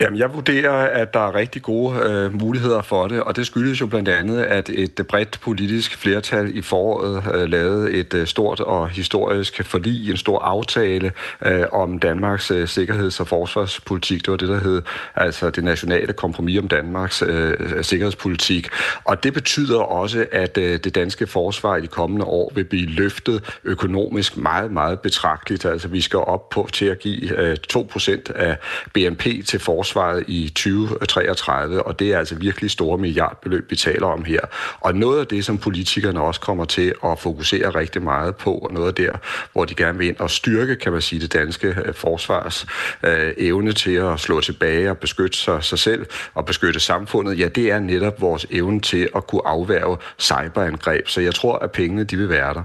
[0.00, 3.80] Jamen, jeg vurderer, at der er rigtig gode øh, muligheder for det, og det skyldes
[3.80, 8.26] jo blandt andet, at et øh, bredt politisk flertal i foråret øh, lavede et øh,
[8.26, 11.12] stort og historisk forlig, en stor aftale
[11.44, 14.20] øh, om Danmarks øh, sikkerheds- og forsvarspolitik.
[14.20, 14.82] Det var det, der hed
[15.14, 18.68] altså det nationale kompromis om Danmarks øh, sikkerhedspolitik.
[19.04, 22.86] Og det betyder også, at øh, det danske forsvar i de kommende år vil blive
[22.86, 25.64] løftet økonomisk meget, meget betragteligt.
[25.64, 28.56] Altså, vi skal op på til at give øh, 2% af
[28.94, 34.06] BNP til forsvar forsvaret i 2033, og det er altså virkelig store milliardbeløb, vi taler
[34.06, 34.40] om her.
[34.80, 38.72] Og noget af det, som politikerne også kommer til at fokusere rigtig meget på, og
[38.72, 39.12] noget af der,
[39.52, 42.66] hvor de gerne vil ind og styrke, kan man sige, det danske øh, forsvars
[43.02, 47.48] øh, evne til at slå tilbage og beskytte sig, sig selv og beskytte samfundet, ja,
[47.48, 51.08] det er netop vores evne til at kunne afværge cyberangreb.
[51.08, 52.62] Så jeg tror, at pengene de vil være der.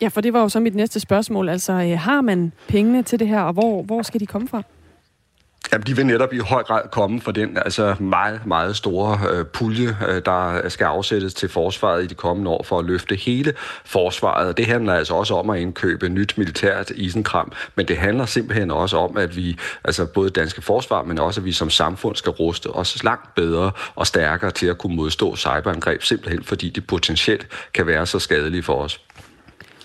[0.00, 1.48] Ja, for det var jo så mit næste spørgsmål.
[1.48, 4.62] Altså, øh, har man pengene til det her, og hvor, hvor skal de komme fra?
[5.72, 9.44] Jamen, de vil netop i høj grad komme for den altså meget, meget store øh,
[9.44, 13.54] pulje, øh, der skal afsættes til forsvaret i de kommende år for at løfte hele
[13.84, 14.56] forsvaret.
[14.56, 18.96] Det handler altså også om at indkøbe nyt militært isenkram, men det handler simpelthen også
[18.96, 22.66] om, at vi, altså både danske forsvar, men også at vi som samfund skal ruste
[22.66, 27.86] os langt bedre og stærkere til at kunne modstå cyberangreb, simpelthen fordi de potentielt kan
[27.86, 29.00] være så skadelige for os.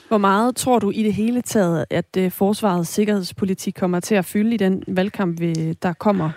[0.07, 4.25] Hvor meget tror du i det hele taget, at øh, forsvarets sikkerhedspolitik kommer til at
[4.25, 5.39] fylde i den valgkamp,
[5.81, 6.29] der kommer?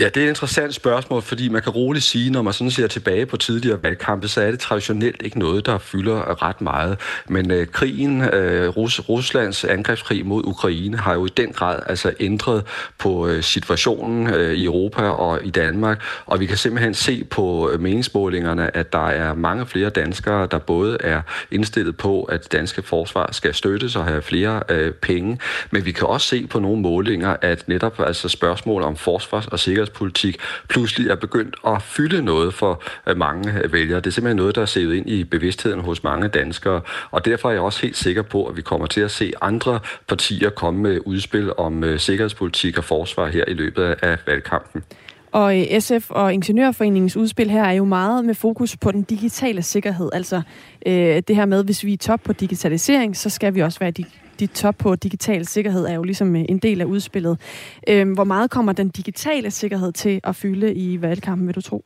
[0.00, 2.86] Ja, det er et interessant spørgsmål, fordi man kan roligt sige, når man sådan ser
[2.86, 6.98] tilbage på tidligere valgkampe, så er det traditionelt ikke noget, der fylder ret meget.
[7.28, 12.12] Men øh, krigen, øh, Rus- Ruslands angrebskrig mod Ukraine, har jo i den grad altså
[12.20, 12.64] ændret
[12.98, 16.02] på øh, situationen øh, i Europa og i Danmark.
[16.26, 20.58] Og vi kan simpelthen se på øh, meningsmålingerne, at der er mange flere danskere, der
[20.58, 25.38] både er indstillet på, at danske forsvar skal støttes og have flere øh, penge.
[25.70, 29.58] Men vi kan også se på nogle målinger, at netop altså spørgsmål om forsvars- og
[29.58, 30.36] sikkerhed sikkerhedspolitik
[30.68, 34.00] pludselig er begyndt at fylde noget for øh, mange øh, vælgere.
[34.00, 37.48] Det er simpelthen noget, der er sævet ind i bevidstheden hos mange danskere, og derfor
[37.48, 40.80] er jeg også helt sikker på, at vi kommer til at se andre partier komme
[40.80, 44.82] med udspil om øh, sikkerhedspolitik og forsvar her i løbet af valgkampen.
[45.32, 50.10] Og SF og Ingeniørforeningens udspil her er jo meget med fokus på den digitale sikkerhed.
[50.12, 50.42] Altså
[50.86, 53.90] øh, det her med, hvis vi er top på digitalisering, så skal vi også være
[54.40, 57.38] dit top på digital sikkerhed er jo ligesom øh, en del af udspillet.
[57.88, 61.84] Øhm, hvor meget kommer den digitale sikkerhed til at fylde i valgkampen, vil du tro?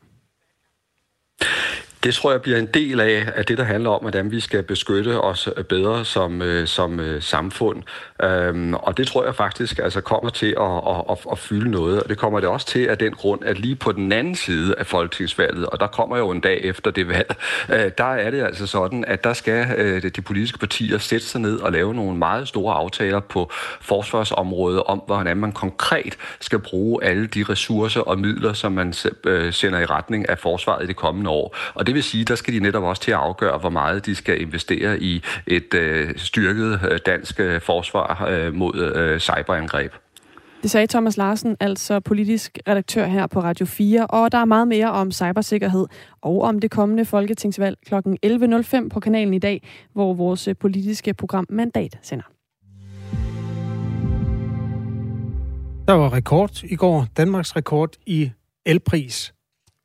[2.04, 4.62] Det tror jeg bliver en del af, af det, der handler om, hvordan vi skal
[4.62, 7.82] beskytte os øh, bedre som, øh, som øh, samfund.
[8.22, 12.02] Øhm, og det tror jeg faktisk altså kommer til at, at, at, at fylde noget.
[12.02, 14.74] Og det kommer det også til af den grund, at lige på den anden side
[14.78, 17.36] af folketingsvalget, og der kommer jo en dag efter det valg,
[17.68, 21.40] øh, der er det altså sådan, at der skal øh, de politiske partier sætte sig
[21.40, 27.04] ned og lave nogle meget store aftaler på forsvarsområdet om, hvordan man konkret skal bruge
[27.04, 30.96] alle de ressourcer og midler, som man øh, sender i retning af forsvaret i det
[30.96, 31.56] kommende år.
[31.74, 34.14] Og det vil sige, der skal de netop også til at afgøre, hvor meget de
[34.14, 39.92] skal investere i et øh, styrket øh, dansk øh, forsvar øh, mod øh, cyberangreb.
[40.62, 44.68] Det sagde Thomas Larsen, altså politisk redaktør her på Radio 4, og der er meget
[44.68, 45.86] mere om cybersikkerhed
[46.22, 47.94] og om det kommende folketingsvalg kl.
[47.94, 52.24] 11.05 på kanalen i dag, hvor vores politiske program Mandat sender.
[55.88, 58.30] Der var rekord i går, Danmarks rekord i
[58.66, 59.35] elpris.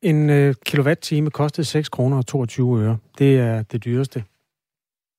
[0.02, 2.98] En øh, kilowatt-time kostede 6 kroner og 22 øre.
[3.18, 4.24] Det er det dyreste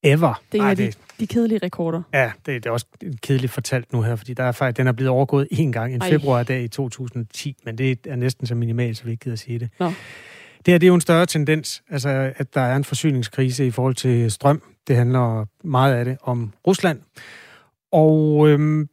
[0.03, 0.41] ever.
[0.51, 2.01] Det er Ej, de, det, de kedelige rekorder.
[2.13, 2.85] Ja, det, det er også
[3.21, 6.01] kedeligt fortalt nu her, fordi der er faktisk, den er blevet overgået en gang, en
[6.01, 9.69] februardag i 2010, men det er næsten så minimalt, så vi ikke gider sige det.
[9.79, 9.85] Nå.
[10.65, 13.71] Det her det er jo en større tendens, altså at der er en forsyningskrise i
[13.71, 14.61] forhold til strøm.
[14.87, 16.99] Det handler meget af det om Rusland.
[17.91, 18.89] Og øhm,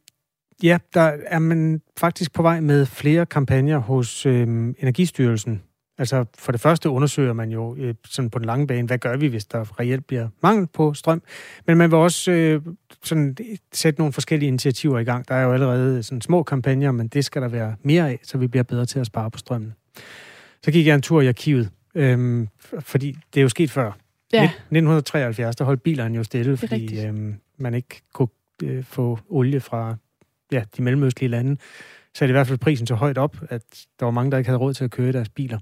[0.63, 5.61] ja, der er man faktisk på vej med flere kampagner hos øhm, Energistyrelsen
[6.01, 9.17] Altså for det første undersøger man jo øh, sådan på den lange bane, hvad gør
[9.17, 11.23] vi, hvis der reelt bliver mangel på strøm.
[11.67, 12.61] Men man vil også øh,
[13.03, 13.37] sådan
[13.73, 15.27] sætte nogle forskellige initiativer i gang.
[15.27, 18.37] Der er jo allerede sådan små kampagner, men det skal der være mere af, så
[18.37, 19.73] vi bliver bedre til at spare på strømmen.
[20.63, 22.47] Så gik jeg en tur i arkivet, øh,
[22.79, 23.91] fordi det er jo sket før.
[24.33, 24.43] Ja.
[24.43, 28.27] 1973, der holdt bilerne jo stille, fordi øh, man ikke kunne
[28.63, 29.95] øh, få olie fra
[30.51, 31.57] ja, de mellemøstlige lande
[32.17, 33.61] satte i hvert fald prisen så højt op, at
[33.99, 35.59] der var mange, der ikke havde råd til at køre deres biler.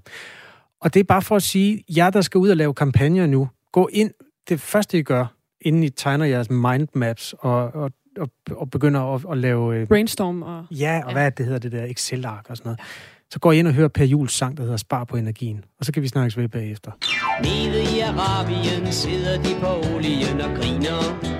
[0.80, 3.48] Og det er bare for at sige, jer der skal ud og lave kampagner nu,
[3.72, 4.10] gå ind,
[4.48, 9.24] det første I gør, inden I tegner jeres mindmaps og, og, og, og begynder at,
[9.32, 9.76] at lave...
[9.76, 10.66] Øh, Brainstorm og...
[10.70, 11.12] Ja, og ja.
[11.12, 12.80] hvad det hedder, det der Excel-ark og sådan noget.
[13.30, 15.64] Så går I ind og hører Per Jules sang, der hedder Spar på energien.
[15.78, 16.90] Og så kan vi snakkes ved bagefter.
[17.42, 21.39] Nede i Arabien sidder de på olien og griner.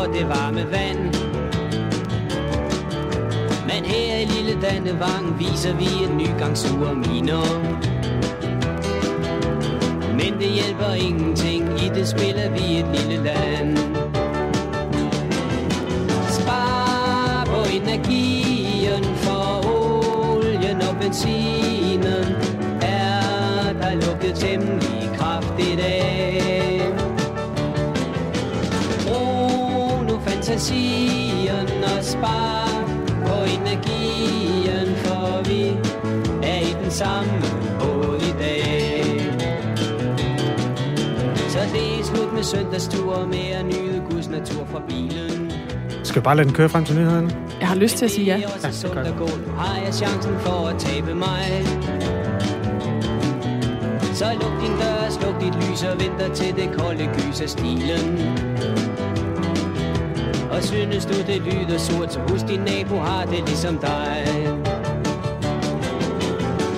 [0.00, 1.14] For det varme vand.
[3.66, 7.44] Men her i lille Dannevang viser vi en ny gang sure miner.
[10.12, 13.78] Men det hjælper ingenting, i det spiller vi et lille land.
[16.28, 22.26] Spar på energien for olien og benzinen
[22.82, 26.59] Er der lukket temmelig kraftigt af.
[30.50, 32.84] Fantasien og spar
[33.26, 35.68] på energien, for vi
[36.42, 37.42] er i den samme
[37.80, 39.20] båd i dag.
[41.48, 45.52] Så det er slut med søndagstur med at nyde Guds natur fra bilen.
[46.04, 47.30] Skal vi bare lade den køre frem til nyhederne?
[47.60, 48.36] Jeg har lyst til at sige ja.
[48.36, 49.48] Ja, det er godt.
[49.56, 51.66] Har jeg chancen for at tabe mig?
[54.14, 58.89] Så luk din dør, sluk dit lys og venter til det kolde gys af stilen.
[60.60, 64.26] Og synes du det lyder surt, så husk din nabo har det ligesom dig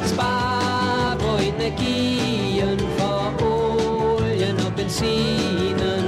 [0.05, 6.05] Spar på energien for olien og benzinen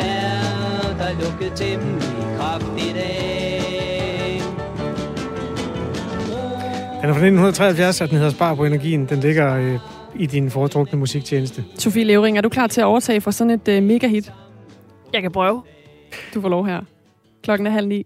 [0.00, 4.40] Er der lukket temmelig kraftigt af
[7.00, 9.06] Den er fra 1973, at den hedder Spar på energien.
[9.06, 9.78] Den ligger øh,
[10.14, 11.64] i din foretrukne musiktjeneste.
[11.78, 14.32] Sofie Levering, er du klar til at overtage for sådan et øh, mega hit?
[15.12, 15.62] Jeg kan prøve.
[16.34, 16.95] Du får lov her.
[17.46, 18.04] Klokken er halv ni.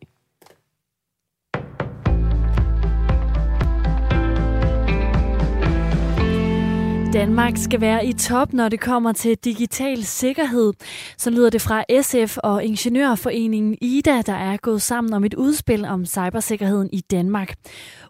[7.13, 10.73] Danmark skal være i top, når det kommer til digital sikkerhed.
[11.17, 15.85] Så lyder det fra SF og Ingeniørforeningen IDA, der er gået sammen om et udspil
[15.85, 17.55] om cybersikkerheden i Danmark.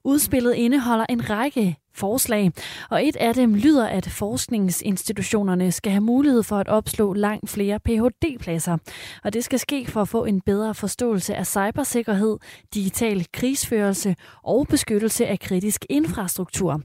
[0.05, 2.53] Udspillet indeholder en række forslag,
[2.91, 7.81] og et af dem lyder, at forskningsinstitutionerne skal have mulighed for at opslå langt flere
[7.81, 8.77] Ph.D.-pladser,
[9.25, 12.39] og det skal ske for at få en bedre forståelse af cybersikkerhed,
[12.75, 16.83] digital krigsførelse og beskyttelse af kritisk infrastruktur.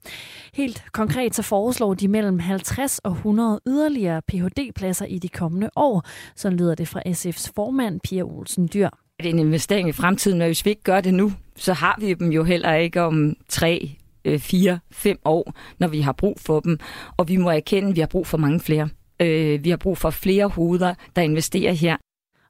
[0.53, 6.03] Helt konkret så foreslår de mellem 50 og 100 yderligere Ph.D.-pladser i de kommende år,
[6.35, 8.89] så lyder det fra SF's formand Pia Olsen Dyr.
[9.19, 11.97] Det er en investering i fremtiden, men hvis vi ikke gør det nu, så har
[11.99, 16.37] vi dem jo heller ikke om tre, øh, fire, fem år, når vi har brug
[16.39, 16.79] for dem.
[17.17, 18.89] Og vi må erkende, at vi har brug for mange flere.
[19.19, 21.97] Øh, vi har brug for flere hoveder, der investerer her.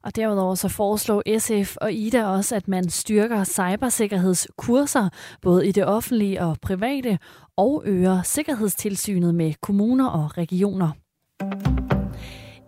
[0.02, 5.08] Og derudover så foreslår SF og Ida også, at man styrker cybersikkerhedskurser,
[5.42, 7.18] både i det offentlige og private,
[7.56, 10.90] og øger sikkerhedstilsynet med kommuner og regioner.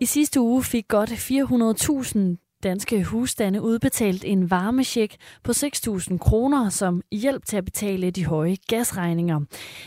[0.01, 7.03] I sidste uge fik godt 400.000 danske husstande udbetalt en varmesjek på 6.000 kroner som
[7.12, 9.40] hjælp til at betale de høje gasregninger.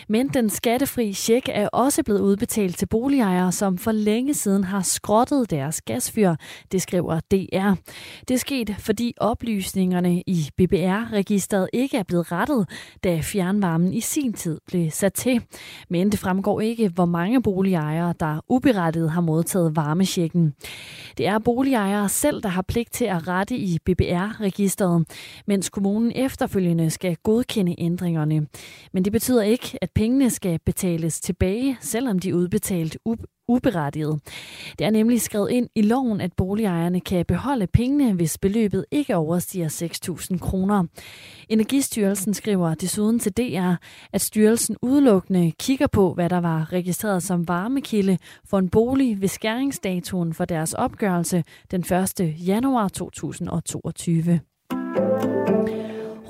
[0.10, 4.82] Men den skattefri check er også blevet udbetalt til boligejere, som for længe siden har
[4.82, 6.36] skrottet deres gasfyr,
[6.72, 7.74] det skriver DR.
[8.28, 12.70] Det er sket, fordi oplysningerne i BBR-registeret ikke er blevet rettet,
[13.04, 15.42] da fjernvarmen i sin tid blev sat til.
[15.90, 20.54] Men det fremgår ikke, hvor mange boligejere, der uberettiget har modtaget varmesjekken.
[21.18, 25.06] Det er boligejere selv, der har har pligt til at rette i BBR-registeret,
[25.48, 28.48] mens kommunen efterfølgende skal godkende ændringerne.
[28.94, 32.98] Men det betyder ikke, at pengene skal betales tilbage, selvom de er udbetalt
[33.52, 34.20] uberettiget.
[34.80, 39.16] Det er nemlig skrevet ind i loven, at boligejerne kan beholde pengene, hvis beløbet ikke
[39.16, 39.70] overstiger
[40.32, 40.84] 6.000 kroner.
[41.50, 43.74] Energistyrelsen skriver desuden til DR,
[44.14, 49.28] at styrelsen udelukkende kigger på, hvad der var registreret som varmekilde for en bolig ved
[49.28, 52.36] skæringsdatoen for deres opgørelse den 1.
[52.48, 54.40] januar 2022.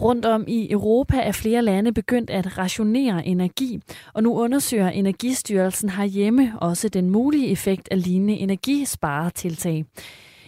[0.02, 3.80] Rundt om i Europa er flere lande begyndt at rationere energi,
[4.14, 9.86] og nu undersøger Energistyrelsen herhjemme også den mulige effekt af lignende energisparetiltag.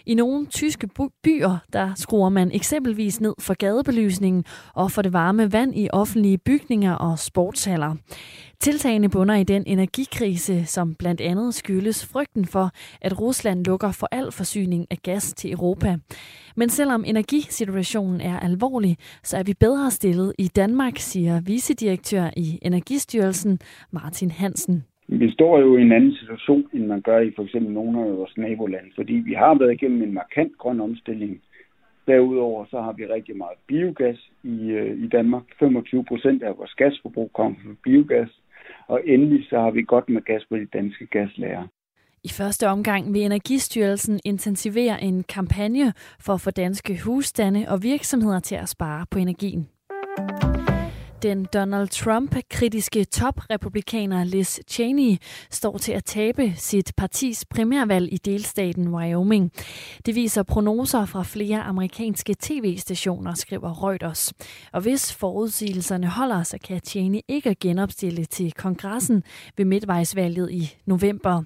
[0.06, 0.90] I nogle tyske
[1.24, 6.38] byer, der skruer man eksempelvis ned for gadebelysningen og for det varme vand i offentlige
[6.38, 7.96] bygninger og sportshaller.
[8.60, 14.08] Tiltagene bunder i den energikrise, som blandt andet skyldes frygten for, at Rusland lukker for
[14.12, 15.98] al forsyning af gas til Europa.
[16.56, 22.60] Men selvom energisituationen er alvorlig, så er vi bedre stillet i Danmark, siger vicedirektør i
[22.62, 23.60] Energistyrelsen
[23.92, 24.84] Martin Hansen.
[25.20, 28.18] Vi står jo i en anden situation, end man gør i for eksempel nogle af
[28.18, 31.42] vores nabolande, fordi vi har været igennem en markant grøn omstilling.
[32.08, 35.44] Derudover så har vi rigtig meget biogas i, øh, i Danmark.
[35.60, 38.30] 25 procent af vores gasforbrug kommer fra biogas.
[38.88, 41.68] Og endelig så har vi godt med gas på de danske gaslager.
[42.24, 45.94] I første omgang vil Energistyrelsen intensivere en kampagne
[46.26, 49.68] for at få danske husstande og virksomheder til at spare på energien.
[51.24, 55.18] Den Donald Trump-kritiske toprepublikaner Liz Cheney
[55.52, 59.52] står til at tabe sit partis primærvalg i delstaten Wyoming.
[60.06, 64.34] Det viser prognoser fra flere amerikanske tv-stationer, skriver Reuters.
[64.72, 69.24] Og hvis forudsigelserne holder, så kan Cheney ikke genopstille til kongressen
[69.58, 71.44] ved midtvejsvalget i november.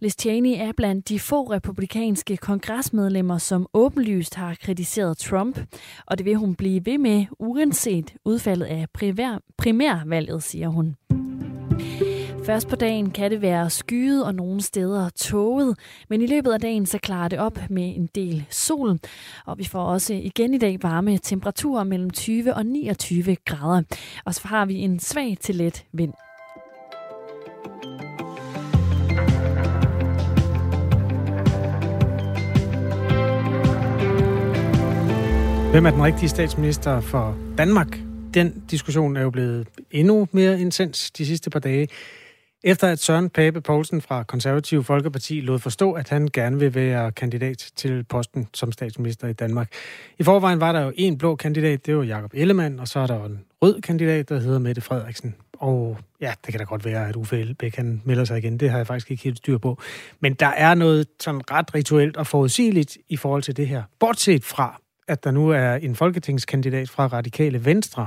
[0.00, 5.60] Liz Cheney er blandt de få republikanske kongresmedlemmer, som åbenlyst har kritiseret Trump,
[6.06, 10.96] og det vil hun blive ved med, uanset udfaldet af primær, primærvalget, siger hun.
[12.46, 16.60] Først på dagen kan det være skyet og nogle steder tåget, men i løbet af
[16.60, 18.98] dagen så klarer det op med en del sol.
[19.46, 23.82] Og vi får også igen i dag varme temperaturer mellem 20 og 29 grader.
[24.24, 26.12] Og så har vi en svag til let vind.
[35.70, 37.98] Hvem er den rigtige statsminister for Danmark?
[38.34, 41.88] Den diskussion er jo blevet endnu mere intens de sidste par dage,
[42.64, 47.12] efter at Søren Pape Poulsen fra Konservative Folkeparti lod forstå, at han gerne vil være
[47.12, 49.72] kandidat til posten som statsminister i Danmark.
[50.18, 53.06] I forvejen var der jo en blå kandidat, det var Jakob Ellemann, og så er
[53.06, 55.34] der jo en rød kandidat, der hedder Mette Frederiksen.
[55.58, 58.60] Og ja, det kan da godt være, at Uffe Elbæk han melder sig igen.
[58.60, 59.78] Det har jeg faktisk ikke helt styr på.
[60.20, 63.82] Men der er noget sådan ret rituelt og forudsigeligt i forhold til det her.
[64.00, 68.06] Bortset fra, at der nu er en folketingskandidat fra Radikale Venstre,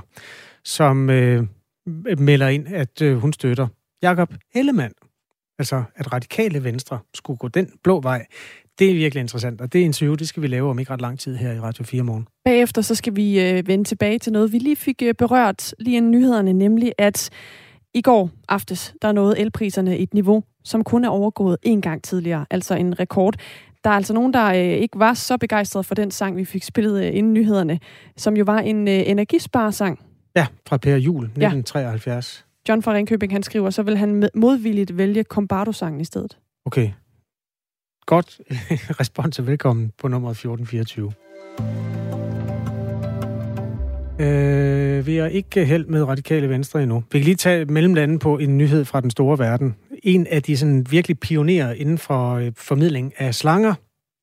[0.64, 1.44] som øh,
[2.18, 3.68] melder ind, at øh, hun støtter
[4.02, 4.94] Jakob Ellemann.
[5.60, 8.26] Altså, at Radikale Venstre skulle gå den blå vej.
[8.80, 11.20] Det er virkelig interessant, og det interview, det skal vi lave om ikke ret lang
[11.20, 12.28] tid her i Radio 4 morgen.
[12.46, 15.98] Bagefter så skal vi øh, vende tilbage til noget, vi lige fik øh, berørt lige
[15.98, 17.30] inden nyhederne, nemlig at
[17.94, 22.46] I går aftes, der nåede elpriserne et niveau, som kun er overgået en gang tidligere,
[22.50, 23.36] altså en rekord.
[23.84, 26.64] Der er altså nogen, der øh, ikke var så begejstrede for den sang, vi fik
[26.64, 27.80] spillet øh, inden nyhederne,
[28.18, 30.00] som jo var en øh, energisparesang.
[30.36, 32.46] Ja, fra Per Jul, 1973.
[32.68, 32.72] Ja.
[32.72, 36.38] John fra Ringkøbing, han skriver, så vil han modvilligt vælge Combardo-sangen i stedet.
[36.66, 36.90] Okay.
[38.06, 38.42] Godt
[39.00, 41.14] respons og velkommen på nummer 1424.
[44.20, 47.04] Øh, vi er ikke held med radikale venstre endnu.
[47.12, 49.76] Vi kan lige tage mellemlanden på en nyhed fra den store verden.
[50.02, 53.74] En af de sådan virkelig pionerer inden for øh, formidling af slanger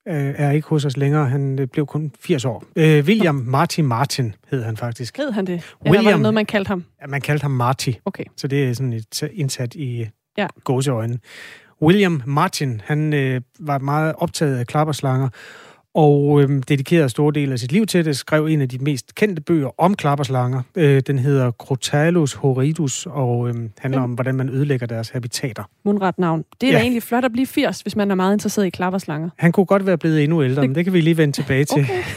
[0.09, 1.29] øh, er ikke hos os længere.
[1.29, 2.65] Han øh, blev kun 80 år.
[2.77, 5.17] Øh, William Marty Martin hed han faktisk.
[5.17, 5.53] Hed han det?
[5.53, 6.85] William, Eller var det noget, man kaldte ham?
[7.03, 7.91] Ja, man kaldte ham Marty.
[8.05, 8.25] Okay.
[8.37, 10.07] Så det er sådan et indsat i
[10.39, 10.47] ja.
[10.65, 11.19] gåseøjne.
[11.83, 15.29] William Martin, han øh, var meget optaget af klapperslanger,
[15.99, 19.15] og øh, dedikerede store del af sit liv til det, skrev en af de mest
[19.15, 20.63] kendte bøger om klapperslanger.
[20.75, 25.63] Øh, den hedder Crotalus horridus, og øh, handler om, hvordan man ødelægger deres habitater.
[25.85, 26.45] Mundret navn.
[26.61, 26.79] Det er ja.
[26.79, 29.31] da egentlig flot at blive 80, hvis man er meget interesseret i klapperslanger.
[29.37, 30.71] Han kunne godt være blevet endnu ældre, det...
[30.71, 31.83] men det kan vi lige vende tilbage til.
[31.83, 32.03] Okay.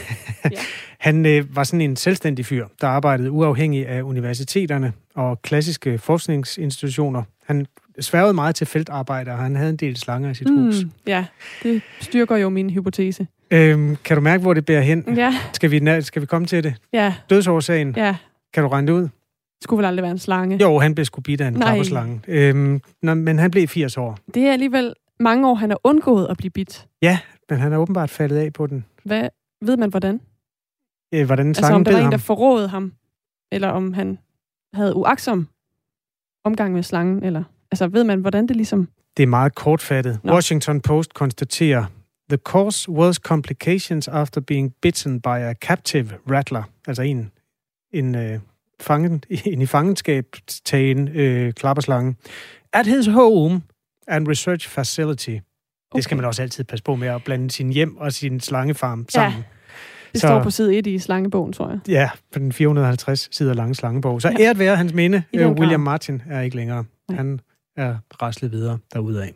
[0.52, 0.58] Ja.
[0.98, 7.22] Han øh, var sådan en selvstændig fyr, der arbejdede uafhængig af universiteterne og klassiske forskningsinstitutioner.
[7.46, 7.66] Han
[8.00, 10.74] sværgede meget til feltarbejde, og han havde en del slanger i sit mm, hus.
[11.06, 11.24] Ja,
[11.62, 13.26] det styrker jo min hypotese.
[13.52, 15.14] Øhm, kan du mærke, hvor det bærer hen?
[15.16, 15.34] Ja.
[15.52, 16.74] Skal vi, skal vi komme til det?
[16.92, 17.14] Ja.
[17.30, 17.94] Dødsårsagen?
[17.96, 18.16] Ja.
[18.54, 19.02] Kan du regne det ud?
[19.02, 20.56] Det skulle vel aldrig være en slange?
[20.56, 22.20] Jo, han blev sgu bidt af en klapperslange.
[22.28, 24.18] Øhm, nå, men han blev 80 år.
[24.34, 26.86] Det er alligevel mange år, han har undgået at blive bidt.
[27.02, 27.18] Ja,
[27.50, 28.84] men han er åbenbart faldet af på den.
[29.04, 29.28] Hvad,
[29.60, 30.20] ved man hvordan?
[31.14, 32.92] Øh, hvordan slangen altså om der var en, der forrådede ham?
[33.52, 34.18] Eller om han
[34.74, 35.48] havde uaksom
[36.44, 37.24] omgang med slangen?
[37.24, 38.88] Eller, altså ved man, hvordan det ligesom...
[39.16, 40.20] Det er meget kortfattet.
[40.22, 40.32] Nå.
[40.32, 41.84] Washington Post konstaterer,
[42.32, 47.30] The cause was complications after being bitten by a captive rattler, altså en,
[47.90, 48.38] en, øh,
[48.80, 50.26] fangen, en i fangenskab
[50.64, 52.16] tagen øh, klapperslange,
[52.72, 53.62] at his home
[54.06, 55.28] and research facility.
[55.28, 55.40] Okay.
[55.94, 59.06] Det skal man også altid passe på med at blande sin hjem og sin slangefarm
[59.08, 59.38] sammen.
[59.38, 59.44] Ja.
[60.12, 61.78] Det Så, står på side 1 i slangebogen, tror jeg.
[61.88, 64.22] Ja, på den 450 sider lange slangebog.
[64.22, 64.44] Så ja.
[64.44, 65.22] æret være hans minde.
[65.34, 66.84] Øh, William Martin er ikke længere.
[67.08, 67.16] Nej.
[67.16, 67.40] Han
[67.76, 69.28] er raslet videre derudad.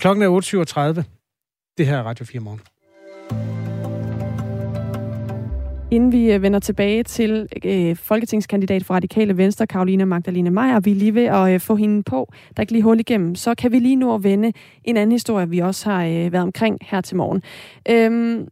[0.00, 1.23] Klokken er 8.37.
[1.78, 2.60] Det her er Radio 4 Morgen.
[5.90, 10.90] Inden vi øh, vender tilbage til øh, folketingskandidat for Radikale Venstre, Karolina Magdalene Meyer, vi
[10.90, 13.72] er lige ved at øh, få hende på, der ikke lige hul igennem, så kan
[13.72, 14.52] vi lige nu at vende
[14.84, 17.42] en anden historie, vi også har øh, været omkring her til morgen.
[17.90, 18.48] Øhm,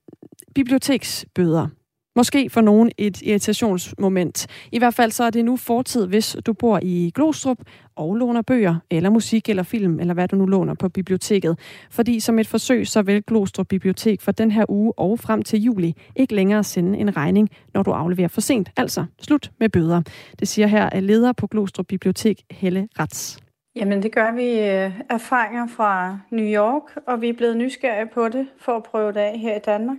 [0.54, 1.68] biblioteksbøder.
[2.16, 4.46] Måske for nogen et irritationsmoment.
[4.72, 7.58] I hvert fald så er det nu fortid, hvis du bor i Glostrup
[7.96, 11.58] og låner bøger, eller musik, eller film, eller hvad du nu låner på biblioteket.
[11.90, 15.62] Fordi som et forsøg, så vil Glostrup Bibliotek for den her uge og frem til
[15.62, 18.70] juli ikke længere sende en regning, når du afleverer for sent.
[18.76, 20.02] Altså slut med bøder.
[20.38, 23.38] Det siger her leder på Glostrup Bibliotek, Helle Rats.
[23.76, 28.28] Jamen det gør vi øh, erfaringer fra New York, og vi er blevet nysgerrige på
[28.28, 29.96] det for at prøve det af her i Danmark.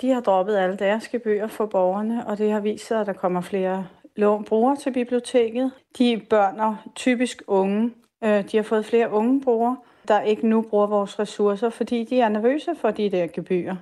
[0.00, 3.12] De har droppet alle deres gebyrer for borgerne, og det har vist sig, at der
[3.12, 5.70] kommer flere lån brugere til biblioteket.
[5.98, 7.90] De børn og typisk unge.
[8.24, 9.76] Øh, de har fået flere unge brugere,
[10.08, 13.76] der ikke nu bruger vores ressourcer, fordi de er nervøse for de der gebyrer.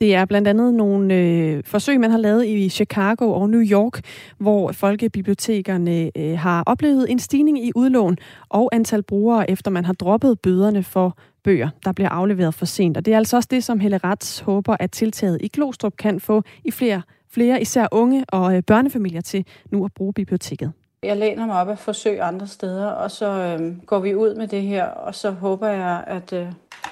[0.00, 4.00] Det er blandt andet nogle øh, forsøg, man har lavet i Chicago og New York,
[4.38, 8.16] hvor folkebibliotekerne øh, har oplevet en stigning i udlån
[8.48, 12.96] og antal brugere, efter man har droppet bøderne for bøger, der bliver afleveret for sent.
[12.96, 16.20] Og det er altså også det, som Helle Rats håber, at tiltaget i Glostrup kan
[16.20, 20.72] få i flere, flere især unge og øh, børnefamilier til nu at bruge biblioteket.
[21.02, 24.48] Jeg læner mig op af forsøg andre steder, og så øh, går vi ud med
[24.48, 26.46] det her, og så håber jeg, at øh,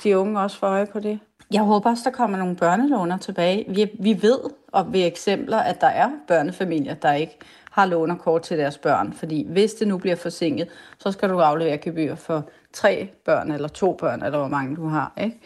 [0.04, 1.18] de unge også får øje på det.
[1.52, 3.64] Jeg håber også, der kommer nogle børnelåner tilbage.
[3.68, 4.38] Vi, vi ved,
[4.72, 7.38] og ved eksempler, at der er børnefamilier, der ikke
[7.70, 9.12] har lånerkort til deres børn.
[9.12, 13.68] Fordi hvis det nu bliver forsinket, så skal du aflevere gebyr for tre børn, eller
[13.68, 15.12] to børn, eller hvor mange du har.
[15.24, 15.38] Ikke?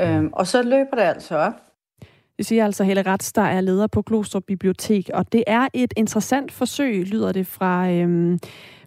[0.00, 1.52] Øhm, og så løber det altså op.
[2.36, 5.92] Det siger altså Helle Rats, der er leder på Glostrup Bibliotek, og det er et
[5.96, 8.38] interessant forsøg, lyder det fra øhm,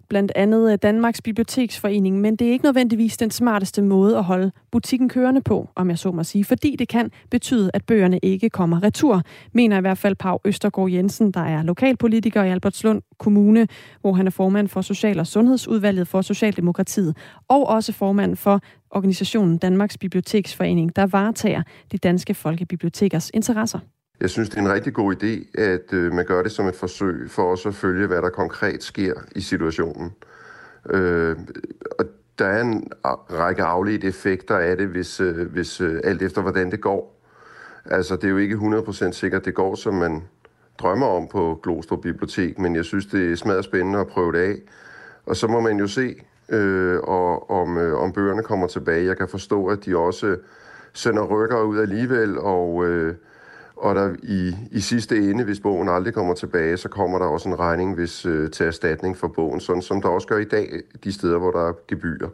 [0.08, 4.52] blandt andet øh, Danmarks Biblioteksforening, men det er ikke nødvendigvis den smarteste måde at holde
[4.72, 8.50] butikken kørende på, om jeg så må sige, fordi det kan betyde, at bøgerne ikke
[8.50, 13.68] kommer retur, mener i hvert fald Pau Østergaard Jensen, der er lokalpolitiker i Albertslund Kommune,
[14.00, 17.16] hvor han er formand for Social- og Sundhedsudvalget for Socialdemokratiet,
[17.48, 23.78] og også formand for organisationen Danmarks Biblioteksforening, der varetager de danske folkebibliotekers interesser.
[24.20, 26.74] Jeg synes, det er en rigtig god idé, at øh, man gør det som et
[26.74, 30.12] forsøg for også at følge, hvad der konkret sker i situationen.
[30.90, 31.36] Øh,
[31.98, 32.04] og
[32.38, 32.88] der er en
[33.30, 37.22] række afledte effekter af det, hvis, øh, hvis øh, alt efter hvordan det går.
[37.84, 40.22] Altså, det er jo ikke 100% sikkert, det går, som man
[40.78, 44.38] drømmer om på Glostrup Bibliotek, men jeg synes, det er smadret spændende at prøve det
[44.38, 44.56] af.
[45.26, 46.14] Og så må man jo se,
[46.48, 49.06] øh, og, om, øh, om bøgerne kommer tilbage.
[49.06, 50.36] Jeg kan forstå, at de også
[50.92, 53.14] sender rykker ud alligevel, og, øh,
[53.76, 57.48] og der i, i sidste ende, hvis bogen aldrig kommer tilbage, så kommer der også
[57.48, 60.80] en regning hvis, øh, til erstatning for bogen, sådan som der også gør i dag
[61.04, 62.28] de steder, hvor der er gebyrer.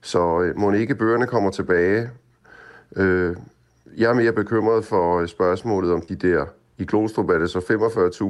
[0.00, 2.10] Så øh, må ikke bøgerne kommer tilbage.
[2.96, 3.36] Øh,
[3.96, 6.44] jeg er mere bekymret for spørgsmålet om de der
[6.78, 7.58] i Glostrup er det så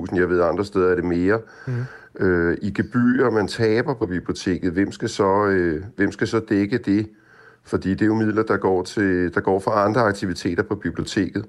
[0.09, 1.41] 45.000, jeg ved andre steder er det mere.
[1.67, 2.27] Mm.
[2.27, 6.79] Øh, I gebyrer, man taber på biblioteket, hvem skal, så, øh, hvem skal så dække
[6.79, 7.09] det?
[7.65, 11.47] Fordi det er jo midler, der går, til, der går for andre aktiviteter på biblioteket,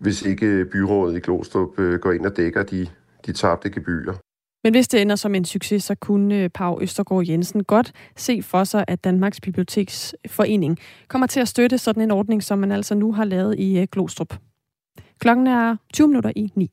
[0.00, 2.86] hvis ikke byrådet i Glostrup øh, går ind og dækker de,
[3.26, 4.14] de tabte gebyrer.
[4.64, 8.42] Men hvis det ender som en succes, så kunne øh, Pau Østergaard Jensen godt se
[8.42, 10.78] for sig, at Danmarks Biblioteksforening
[11.08, 13.86] kommer til at støtte sådan en ordning, som man altså nu har lavet i øh,
[13.92, 14.34] Glostrup.
[15.18, 16.70] Klokken er 20 minutter i 9.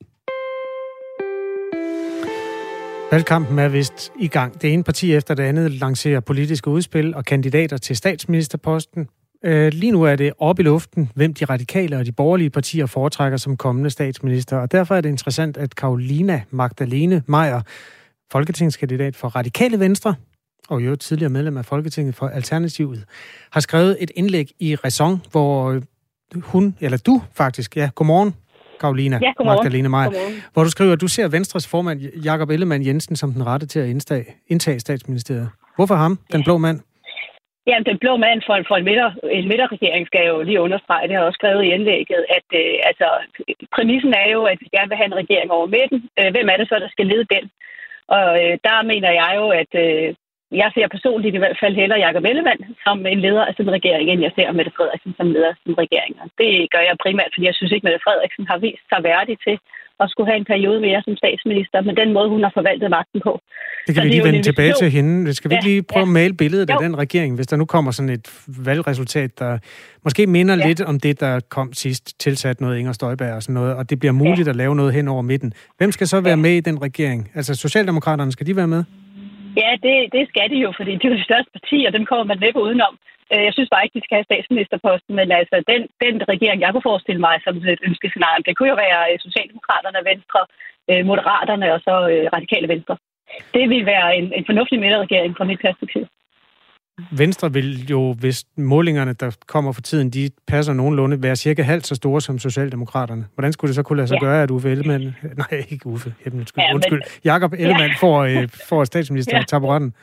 [3.11, 4.61] Valgkampen er vist i gang.
[4.61, 9.07] Det ene parti efter det andet lancerer politiske udspil og kandidater til statsministerposten.
[9.43, 12.85] Øh, lige nu er det op i luften, hvem de radikale og de borgerlige partier
[12.85, 14.57] foretrækker som kommende statsminister.
[14.57, 17.61] Og derfor er det interessant, at Karolina Magdalene Meier,
[18.31, 20.15] folketingskandidat for Radikale Venstre,
[20.69, 23.03] og jo tidligere medlem af Folketinget for Alternativet,
[23.51, 25.81] har skrevet et indlæg i Raison, hvor
[26.35, 28.35] hun, eller du faktisk, ja, godmorgen,
[28.79, 29.57] Karolina ja, godmorgen.
[29.57, 30.33] Magdalene Meier, godmorgen.
[30.53, 33.79] hvor du skriver, at du ser Venstres formand Jakob Ellemann Jensen som den rette til
[33.79, 35.49] at indtage, indtage statsministeriet.
[35.75, 36.79] Hvorfor ham, den blå mand?
[37.67, 39.09] Jamen, den blå mand for, for en, midter,
[39.39, 42.75] en midterregering skal jo lige understrege, det har jeg også skrevet i indlægget, at øh,
[42.89, 43.07] altså,
[43.75, 45.99] præmissen er jo, at vi gerne vil have en regering over midten.
[46.19, 47.43] Øh, hvem er det så, der skal lede den?
[48.07, 50.15] Og øh, der mener jeg jo, at øh,
[50.51, 54.09] jeg ser personligt i hvert fald heller Jacob Ellemann som en leder af sin regering,
[54.09, 56.13] end jeg ser Mette Frederiksen som leder af sin regering.
[56.23, 59.37] Og det gør jeg primært, fordi jeg synes ikke, Mette Frederiksen har vist sig værdig
[59.45, 59.55] til
[59.99, 63.21] at skulle have en periode mere som statsminister, med den måde, hun har forvaltet magten
[63.27, 63.41] på.
[63.87, 65.33] Det kan Så vi lige vende tilbage til hende.
[65.33, 66.11] Skal vi ja, ikke lige prøve ja.
[66.11, 66.73] at male billedet jo.
[66.73, 68.27] af den regering, hvis der nu kommer sådan et
[68.65, 69.57] valgresultat, der
[70.03, 70.67] måske minder ja.
[70.67, 73.99] lidt om det, der kom sidst, tilsat noget Inger Støjberg og sådan noget, og det
[73.99, 74.49] bliver muligt ja.
[74.49, 75.53] at lave noget hen over midten.
[75.77, 76.45] Hvem skal så være ja.
[76.45, 77.31] med i den regering?
[77.35, 78.83] Altså Socialdemokraterne, skal de være med?
[79.61, 82.05] Ja, det, det skal de jo, fordi det er jo det største parti, og dem
[82.05, 82.93] kommer man næppe udenom.
[83.33, 86.71] Øh, jeg synes bare ikke, de skal have statsministerposten, men altså den, den regering, jeg
[86.71, 90.41] kunne forestille mig som et ønskescenarie, det kunne jo være øh, Socialdemokraterne, Venstre,
[90.89, 91.93] øh, Moderaterne og så
[92.35, 92.95] Radikale Venstre.
[93.55, 96.03] Det vil være en, en fornuftig midterregering fra mit perspektiv.
[97.11, 101.87] Venstre vil jo, hvis målingerne, der kommer for tiden, de passer nogenlunde, være cirka halvt
[101.87, 103.25] så store som Socialdemokraterne.
[103.33, 104.25] Hvordan skulle det så kunne lade sig ja.
[104.25, 105.15] gøre, at Uffe Ellemann...
[105.51, 107.01] Nej, ikke Uffe, undskyld, ja, undskyld.
[107.25, 108.07] Jakob Ellemann ja.
[108.07, 109.43] får, øh, får statsminister ja.
[109.47, 109.93] taburetten?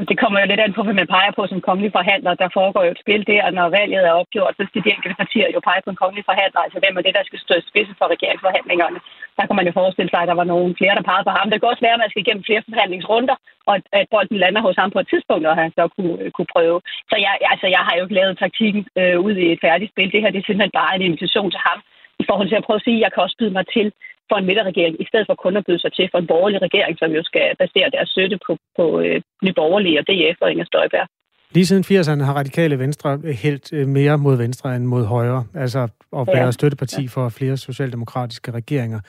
[0.00, 2.40] Altså, det kommer jo lidt an på, hvad man peger på som kongelig forhandler.
[2.42, 5.20] Der foregår jo et spil der, og når valget er opgjort, så skal de enkelte
[5.22, 6.60] partier jo pege på en kongelig forhandler.
[6.66, 8.98] Altså hvem er det, der skal stå i spidsen for regeringsforhandlingerne?
[9.38, 11.46] Der kan man jo forestille sig, at der var nogle flere, der pegede på ham.
[11.48, 13.36] Det kan også være, at man skal igennem flere forhandlingsrunder,
[13.68, 16.52] og at bolden lander hos ham på et tidspunkt, og han så kunne, øh, kunne
[16.54, 16.78] prøve.
[17.10, 20.12] Så jeg, altså, jeg har jo ikke lavet taktikken øh, ud i et færdigt spil.
[20.12, 21.78] Det her det er simpelthen bare en invitation til ham
[22.22, 23.86] i forhold til at prøve at sige, at jeg kan også byde mig til
[24.30, 26.94] for en midterregering, i stedet for kun at byde sig til for en borgerlig regering,
[26.98, 30.66] som jo skal basere deres støtte på, på øh, Nye Borgerlige og DF og Inger
[30.70, 31.06] Støjberg.
[31.54, 35.80] Lige siden 80'erne har radikale venstre helt øh, mere mod venstre end mod højre, altså
[36.20, 36.50] at være ja.
[36.50, 39.00] støtteparti for flere socialdemokratiske regeringer.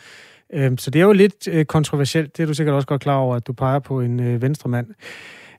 [0.53, 3.17] Øhm, så det er jo lidt øh, kontroversielt, det er du sikkert også godt klar
[3.17, 4.87] over, at du peger på en venstremand.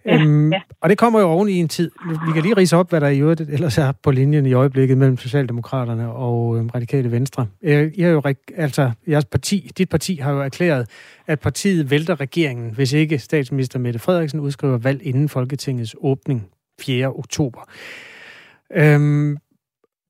[0.07, 0.61] Ja, øhm, ja.
[0.81, 1.91] Og det kommer jo oven i en tid.
[2.27, 4.99] Vi kan lige rise op, hvad der i øvrigt ellers er på linjen i øjeblikket
[4.99, 7.47] mellem Socialdemokraterne og øhm, Radikale Venstre.
[7.95, 8.23] I har jo,
[8.57, 10.89] altså, jeres parti, dit parti har jo erklæret,
[11.27, 16.49] at partiet vælter regeringen, hvis ikke statsminister Mette Frederiksen udskriver valg inden Folketingets åbning
[16.81, 17.07] 4.
[17.07, 17.61] oktober.
[18.75, 19.37] Øhm,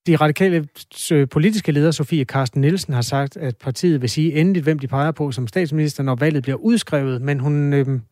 [0.07, 0.69] de radikale
[1.13, 4.89] øh, politiske leder, Sofie Carsten Nielsen, har sagt, at partiet vil sige endeligt, hvem de
[4.89, 7.73] peger på som statsminister, når valget bliver udskrevet, men hun...
[7.73, 8.03] Øhm,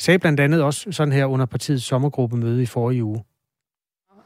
[0.00, 3.24] sagde blandt andet også sådan her under partiets sommergruppemøde i forrige uge.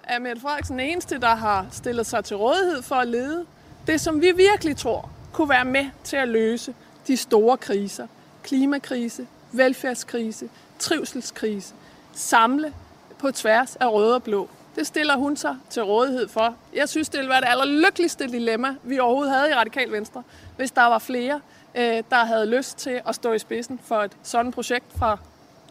[0.04, 3.46] Er Mette Frederiksen den eneste, der har stillet sig til rådighed for at lede
[3.86, 6.74] det, som vi virkelig tror kunne være med til at løse
[7.06, 8.06] de store kriser.
[8.42, 10.48] Klimakrise, velfærdskrise,
[10.78, 11.74] trivselskrise.
[12.12, 12.72] Samle
[13.18, 14.48] på tværs af røde og blå.
[14.76, 16.56] Det stiller hun sig til rådighed for.
[16.74, 20.22] Jeg synes, det ville være det allerlykkeligste dilemma, vi overhovedet havde i Radikal Venstre,
[20.56, 21.40] hvis der var flere,
[21.74, 25.18] øh, der havde lyst til at stå i spidsen for et sådan projekt fra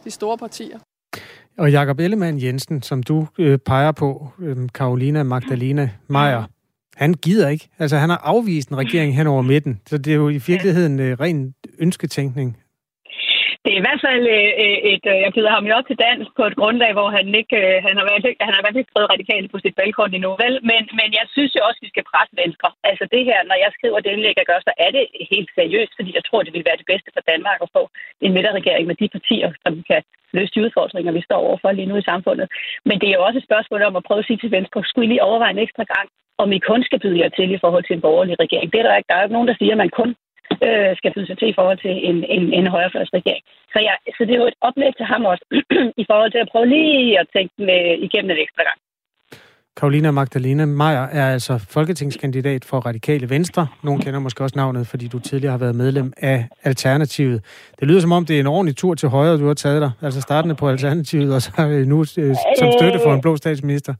[0.04, 0.78] de store partier.
[1.58, 6.44] Og Jakob Ellemann Jensen, som du øh, peger på, øh, Karolina Magdalena Meier,
[6.96, 7.68] han gider ikke.
[7.78, 9.80] Altså, han har afvist en regering hen over midten.
[9.86, 12.56] Så det er jo i virkeligheden øh, ren ønsketænkning
[13.64, 16.02] det er i hvert fald øh, øh, et, et, jeg byder ham jo op til
[16.06, 19.12] dans på et grundlag, hvor han ikke, han har været, han har været ikke skrevet
[19.14, 20.54] radikalt på sit balkon endnu, vel?
[20.70, 22.68] Men, men jeg synes jo også, at vi skal presse Venstre.
[22.90, 25.92] Altså det her, når jeg skriver det indlæg, jeg gør, så er det helt seriøst,
[25.98, 27.82] fordi jeg tror, det vil være det bedste for Danmark at få
[28.24, 30.00] en midterregering med de partier, som kan
[30.36, 32.46] løse de udfordringer, vi står overfor lige nu i samfundet.
[32.88, 35.06] Men det er jo også et spørgsmål om at prøve at sige til Venstre, skulle
[35.06, 36.06] I lige overveje en ekstra gang,
[36.42, 38.72] om I kun skal byde jer til i forhold til en borgerlig regering.
[38.72, 39.08] Det er der ikke.
[39.08, 40.10] Der er jo ikke nogen, der siger, at man kun
[40.66, 43.44] øh, skal byde sig til i forhold til en, en, en højrefløjsregering.
[43.72, 45.44] Så, ja, så det er jo et oplæg til ham også,
[46.02, 48.78] i forhold til at prøve lige at tænke med, igennem en ekstra gang.
[49.76, 53.66] Karolina Magdalena Meyer er altså folketingskandidat for Radikale Venstre.
[53.82, 57.44] Nogle kender måske også navnet, fordi du tidligere har været medlem af Alternativet.
[57.80, 59.90] Det lyder som om, det er en ordentlig tur til højre, du har taget dig.
[60.02, 61.50] Altså startende på Alternativet, og så
[61.86, 63.94] nu øh, som støtte for en blå statsminister.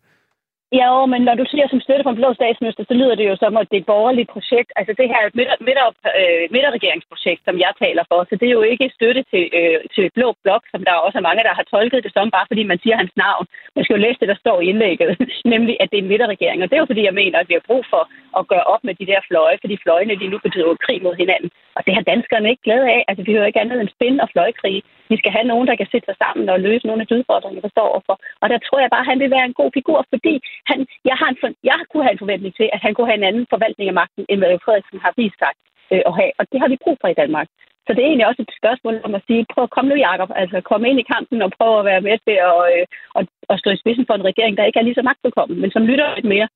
[0.80, 3.36] Ja, men når du siger som støtte fra en blå statsminister, så lyder det jo
[3.36, 4.70] som, at det er et borgerligt projekt.
[4.78, 5.86] Altså det her er et midter, midter,
[6.20, 8.18] øh, midterregeringsprojekt, som jeg taler for.
[8.28, 11.28] Så det er jo ikke støtte til, øh, til blå blok, som der også er
[11.28, 13.44] mange, der har tolket det som, bare fordi man siger hans navn.
[13.76, 15.10] Man skal jo læse det, der står i indlægget,
[15.54, 16.58] nemlig at det er en midterregering.
[16.62, 18.02] Og det er jo fordi, jeg mener, at vi har brug for
[18.38, 21.50] at gøre op med de der fløje, fordi fløjene lige nu betyder krig mod hinanden.
[21.76, 23.00] Og det har danskerne ikke glæde af.
[23.08, 24.82] Altså vi hører ikke andet end spin og fløjkrig.
[25.12, 27.60] Vi skal have nogen, der kan sætte sig sammen og løse nogle af de udfordringer,
[27.64, 28.16] der står overfor.
[28.42, 30.34] Og der tror jeg bare, at han vil være en god figur, fordi
[30.70, 30.78] han,
[31.10, 31.38] jeg, har en,
[31.70, 34.24] jeg kunne have en forventning til, at han kunne have en anden forvaltning af magten,
[34.28, 35.52] end hvad Frederiksen har vist sig
[35.92, 36.32] øh, at have.
[36.38, 37.48] Og det har vi brug for i Danmark.
[37.86, 40.30] Så det er egentlig også et spørgsmål om at sige, prøv at komme nu, Jacob.
[40.42, 42.84] Altså, kom ind i kampen og prøv at være med til at, øh,
[43.18, 45.70] at, at stå i spidsen for en regering, der ikke er lige så magtbekommen, men
[45.70, 46.48] som lytter lidt mere.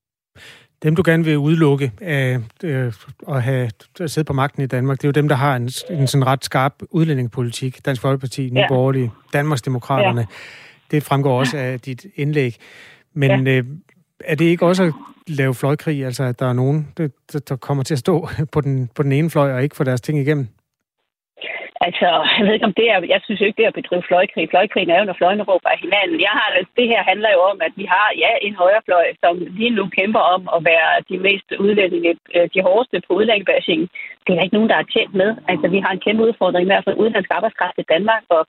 [0.83, 2.93] Dem, du gerne vil udelukke af øh,
[3.29, 3.71] at have
[4.01, 6.27] at sidde på magten i Danmark, det er jo dem, der har en, en sådan
[6.27, 7.85] ret skarp udlændingepolitik.
[7.85, 8.69] Dansk Folkeparti, Nye ja.
[8.69, 10.21] Borgerlige, Danmarksdemokraterne.
[10.21, 10.27] Ja.
[10.91, 12.57] Det fremgår også af dit indlæg.
[13.15, 13.59] Men ja.
[13.59, 13.65] øh,
[14.21, 14.93] er det ikke også at
[15.27, 17.09] lave fløjkrig, altså at der er nogen, der,
[17.49, 20.01] der kommer til at stå på den, på den ene fløj og ikke få deres
[20.01, 20.49] ting igennem?
[21.81, 24.51] Altså, jeg ved ikke om det er, jeg synes ikke, det er at bedrive fløjkrig.
[24.51, 26.21] Fløjkrigen er jo, når fløjene råber af hinanden.
[26.27, 26.49] Jeg har,
[26.79, 30.23] det her handler jo om, at vi har, ja, en højrefløj, som lige nu kæmper
[30.35, 33.81] om at være de mest udlændinge, øh, de hårdeste på udlændingebashing.
[34.23, 35.31] Det er der ikke nogen, der er tjent med.
[35.51, 38.43] Altså, vi har en kæmpe udfordring med at få udenlandsk arbejdskraft i Danmark, og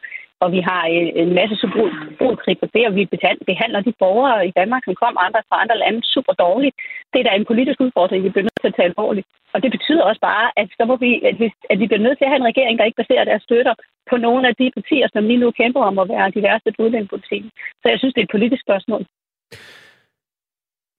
[0.43, 3.03] og vi har en, en masse symbolkrig på det, og vi
[3.51, 6.75] behandler de borgere i Danmark, som kommer andre fra andre lande, super dårligt.
[7.11, 9.27] Det er da en politisk udfordring, vi bliver nødt til at tage alvorligt.
[9.53, 12.17] Og det betyder også bare, at, så må vi, at, vi, at vi bliver nødt
[12.17, 13.75] til at have en regering, der ikke baserer deres støtter
[14.09, 16.81] på nogle af de partier, som lige nu kæmper om at være de værste på
[16.85, 17.49] udlændingepolitikken.
[17.81, 19.01] Så jeg synes, det er et politisk spørgsmål.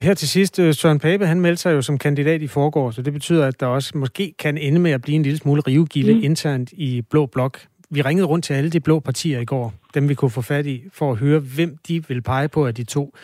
[0.02, 3.02] Her til sidst, øh, Søren Pape, han meldte sig jo som kandidat i forgårs, så
[3.02, 6.14] det betyder, at der også måske kan ende med at blive en lille smule rivegilde
[6.14, 6.20] mm.
[6.22, 7.58] internt i Blå Blok
[7.90, 10.66] vi ringede rundt til alle de blå partier i går, dem vi kunne få fat
[10.66, 13.14] i, for at høre, hvem de vil pege på af de to.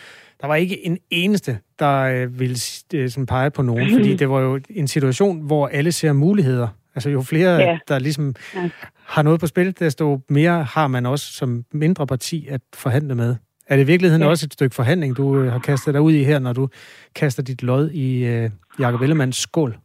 [0.41, 2.57] Der var ikke en eneste, der øh, ville
[2.93, 6.67] øh, sådan pege på nogen, fordi det var jo en situation, hvor alle ser muligheder.
[6.95, 7.77] Altså jo flere, ja.
[7.87, 8.69] der ligesom ja.
[9.05, 13.35] har noget på spil, desto mere har man også som mindre parti at forhandle med.
[13.67, 14.27] Er det i virkeligheden ja.
[14.27, 16.69] også et stykke forhandling, du øh, har kastet dig ud i her, når du
[17.15, 18.49] kaster dit lod i øh,
[18.79, 19.77] Jacob Ellemanns skål?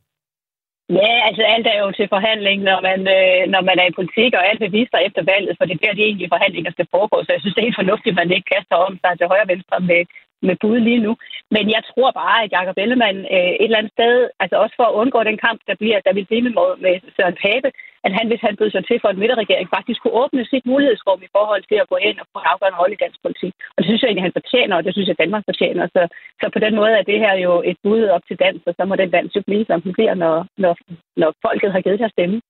[0.99, 4.31] Ja, altså alt er jo til forhandling, når man, øh, når man er i politik,
[4.35, 6.91] og alt vil vise sig efter valget, for det er der, de egentlige forhandlinger skal
[6.95, 7.17] foregå.
[7.23, 9.47] Så jeg synes, det er helt fornuftigt, at man ikke kaster om sig til højre
[9.47, 10.03] og venstre med,
[10.47, 11.13] med bud lige nu.
[11.55, 14.87] Men jeg tror bare, at Jacob Ellemann øh, et eller andet sted, altså også for
[14.89, 16.53] at undgå den kamp, der bliver, der vil blive med,
[16.85, 17.71] med Søren Pape,
[18.07, 21.21] at han, hvis han bød sig til for en midterregering, faktisk kunne åbne sit mulighedsrum
[21.23, 23.53] i forhold til at gå ind og få en afgørende rolle i dansk politik.
[23.75, 25.85] Og det synes jeg egentlig, han fortjener, og det synes jeg, Danmark fortjener.
[25.97, 26.03] Så,
[26.41, 28.83] så på den måde er det her jo et bud op til dans, og så
[28.85, 30.75] må den dans jo blive, som den bliver, når, når,
[31.17, 32.41] når folket har givet deres stemme.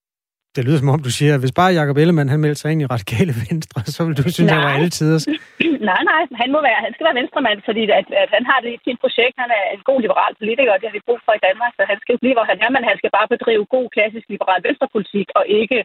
[0.56, 2.82] Det lyder som om, du siger, at hvis bare Jacob Ellemann han meldte sig ind
[2.82, 5.18] i radikale venstre, så vil du synes, at var alle tider.
[5.90, 8.70] nej, nej, han, må være, han skal være venstremand, fordi at, at han har det
[8.76, 9.34] i sit projekt.
[9.42, 11.82] Han er en god liberal politiker, og det har vi brug for i Danmark, så
[11.90, 14.60] han skal jo blive, hvor han er, men han skal bare bedrive god, klassisk liberal
[14.66, 15.78] venstrepolitik, og ikke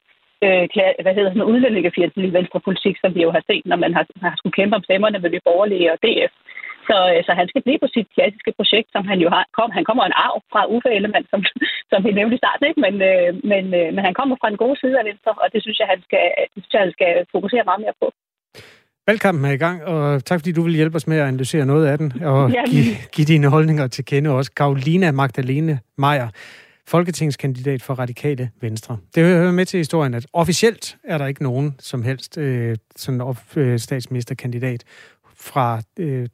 [0.45, 0.65] øh,
[1.03, 4.57] hvad hedder sådan, udlændingefjendtlig venstrepolitik, som vi jo har set, når man har, har skulle
[4.59, 6.33] kæmpe om stemmerne med de borgerlige og DF.
[6.89, 9.43] Så, øh, så han skal blive på sit klassiske projekt, som han jo har.
[9.57, 11.41] Kom, han kommer en arv fra Uffe Ellemann, som,
[11.91, 12.81] som vi nævnte i starten, ikke?
[12.85, 15.59] Men, øh, men, øh, men han kommer fra en god side af Venstre, og det
[15.65, 18.07] synes jeg, han skal, det synes jeg, han skal fokusere meget mere på.
[19.07, 21.85] Valgkampen er i gang, og tak fordi du vil hjælpe os med at analysere noget
[21.87, 24.51] af den, og give, give dine holdninger til kende også.
[24.57, 26.29] Karolina Magdalene Meier,
[26.87, 28.97] folketingskandidat for Radikale Venstre.
[29.15, 33.35] Det hører med til historien, at officielt er der ikke nogen som helst øh, sådan,
[33.55, 34.83] øh, statsministerkandidat
[35.45, 36.27] fra, øh,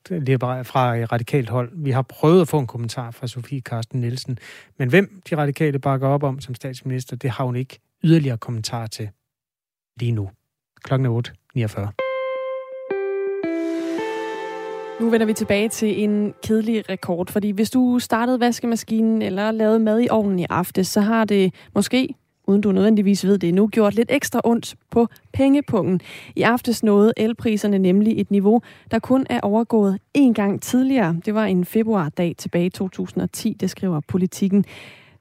[0.63, 1.71] fra radikalt hold.
[1.73, 4.37] Vi har prøvet at få en kommentar fra Sofie Karsten Nielsen,
[4.77, 8.87] men hvem de radikale bakker op om som statsminister, det har hun ikke yderligere kommentar
[8.87, 9.09] til
[9.99, 10.29] lige nu.
[10.83, 11.91] Klokken er 8.49.
[15.01, 19.79] Nu vender vi tilbage til en kedelig rekord, fordi hvis du startede vaskemaskinen eller lavede
[19.79, 22.15] mad i ovnen i aftes, så har det måske
[22.51, 26.01] uden du nødvendigvis ved det nu, gjort lidt ekstra ondt på pengepungen.
[26.35, 31.17] I aftes nåede elpriserne nemlig et niveau, der kun er overgået én gang tidligere.
[31.25, 34.65] Det var en februardag tilbage i 2010, det skriver politikken.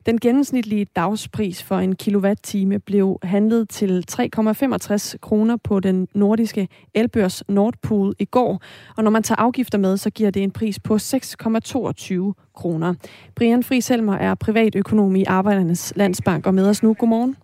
[0.06, 7.42] Den gennemsnitlige dagspris for en kilowatt-time blev handlet til 3,65 kroner på den nordiske elbørs
[7.48, 8.62] Nordpool i går.
[8.96, 12.94] Og når man tager afgifter med, så giver det en pris på 6,22 kroner.
[13.34, 16.94] Brian Friselmer er privatøkonom i Arbejdernes Landsbank og med os nu.
[16.94, 17.36] Godmorgen.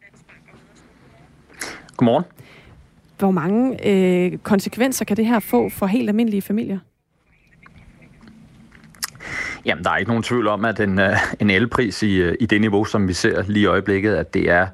[1.96, 2.24] Godmorgen.
[3.18, 6.78] Hvor mange øh, konsekvenser kan det her få for helt almindelige familier?
[9.66, 12.46] Jamen, der er ikke nogen tvivl om, at en, øh, en elpris i, øh, i
[12.46, 14.66] det niveau, som vi ser lige i øjeblikket, at det er,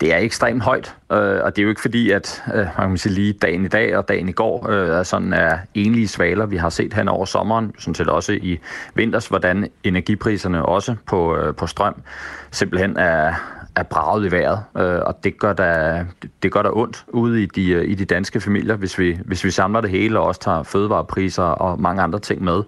[0.00, 0.96] det er ekstremt højt.
[1.12, 3.68] Øh, og det er jo ikke fordi, at øh, man kan sige, lige dagen i
[3.68, 6.46] dag og dagen i går er sådan er enlige svaler.
[6.46, 8.58] Vi har set hen over sommeren, sådan set også i
[8.94, 12.02] vinters, hvordan energipriserne også på, på strøm
[12.50, 13.34] simpelthen er,
[13.78, 16.04] er braget i vejret, øh, og det gør da,
[16.42, 19.44] det gør da ondt ude i de, øh, i de danske familier, hvis vi, hvis
[19.44, 22.62] vi samler det hele og også tager fødevarepriser og mange andre ting med,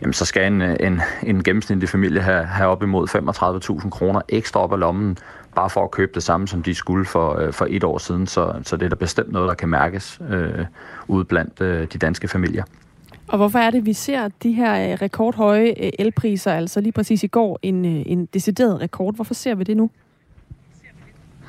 [0.00, 3.08] jamen så skal en, øh, en, en gennemsnitlig familie have, have op imod
[3.82, 5.18] 35.000 kroner ekstra op af lommen,
[5.54, 8.26] bare for at købe det samme, som de skulle for, øh, for et år siden,
[8.26, 10.64] så, så det er da bestemt noget, der kan mærkes øh,
[11.08, 12.64] ude blandt øh, de danske familier.
[13.28, 17.58] Og hvorfor er det, vi ser de her rekordhøje elpriser, altså lige præcis i går
[17.62, 19.14] en, en decideret rekord?
[19.14, 19.90] Hvorfor ser vi det nu?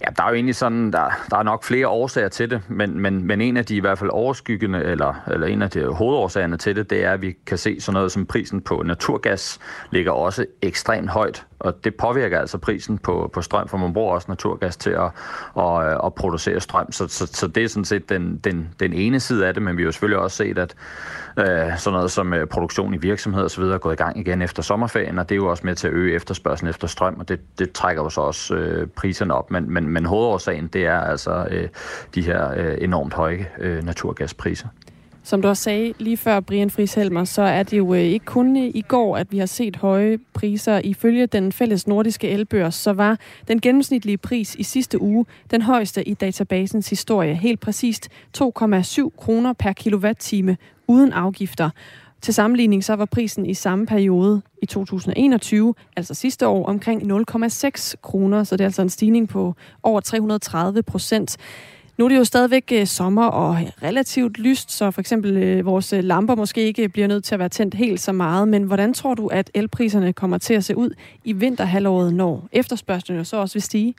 [0.00, 3.00] Ja, der er jo egentlig sådan, der, der er nok flere årsager til det, men,
[3.00, 6.56] men, men en af de i hvert fald overskyggende, eller, eller en af de hovedårsagerne
[6.56, 9.58] til det, det er, at vi kan se sådan noget som prisen på naturgas
[9.90, 14.14] ligger også ekstremt højt, og det påvirker altså prisen på, på strøm, for man bruger
[14.14, 15.10] også naturgas til at,
[15.58, 19.20] at, at producere strøm, så, så, så det er sådan set den, den, den ene
[19.20, 20.74] side af det, men vi har jo selvfølgelig også set, at
[21.38, 23.62] øh, sådan noget som øh, produktion i virksomheder osv.
[23.62, 25.94] er gået i gang igen efter sommerferien, og det er jo også med til at
[25.94, 29.50] øge efterspørgselen efter strøm, og det, det trækker jo så også øh, priserne op.
[29.50, 31.68] Men, men, men hovedårsagen, det er altså øh,
[32.14, 34.68] de her øh, enormt høje øh, naturgaspriser.
[35.24, 38.26] Som du også sagde lige før, Brian Friis Helmer, så er det jo øh, ikke
[38.26, 40.80] kun i går, at vi har set høje priser.
[40.84, 43.18] Ifølge den fælles nordiske elbørs, så var
[43.48, 47.34] den gennemsnitlige pris i sidste uge den højeste i databasens historie.
[47.34, 48.08] Helt præcist
[48.38, 48.42] 2,7
[49.16, 50.56] kroner per kilowatt-time
[50.86, 51.70] uden afgifter.
[52.22, 57.94] Til sammenligning så var prisen i samme periode i 2021, altså sidste år, omkring 0,6
[58.02, 61.36] kroner, så det er altså en stigning på over 330 procent.
[61.98, 65.92] Nu er det jo stadigvæk øh, sommer og relativt lyst, så for eksempel øh, vores
[65.92, 68.48] øh, lamper måske ikke bliver nødt til at være tændt helt så meget.
[68.48, 70.90] Men hvordan tror du, at elpriserne kommer til at se ud
[71.24, 73.94] i vinterhalvåret, når efterspørgselen jo så også vil stige?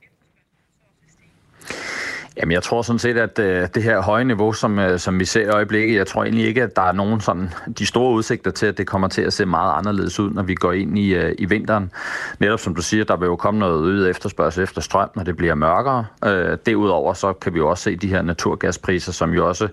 [2.38, 5.26] Jamen, jeg tror sådan set, at øh, det her høje niveau, som, øh, som vi
[5.26, 8.52] ser i øjeblikket, jeg tror egentlig ikke, at der er nogen sådan, de store udsigter
[8.52, 11.14] til, at det kommer til at se meget anderledes ud, når vi går ind i,
[11.14, 11.92] øh, i vinteren.
[12.40, 15.38] Netop som du siger, der vil jo komme noget øget efterspørgsel efter strøm, når det
[15.38, 16.06] bliver mørkere.
[16.26, 19.68] Øh, derudover så kan vi jo også se de her naturgaspriser, som jo også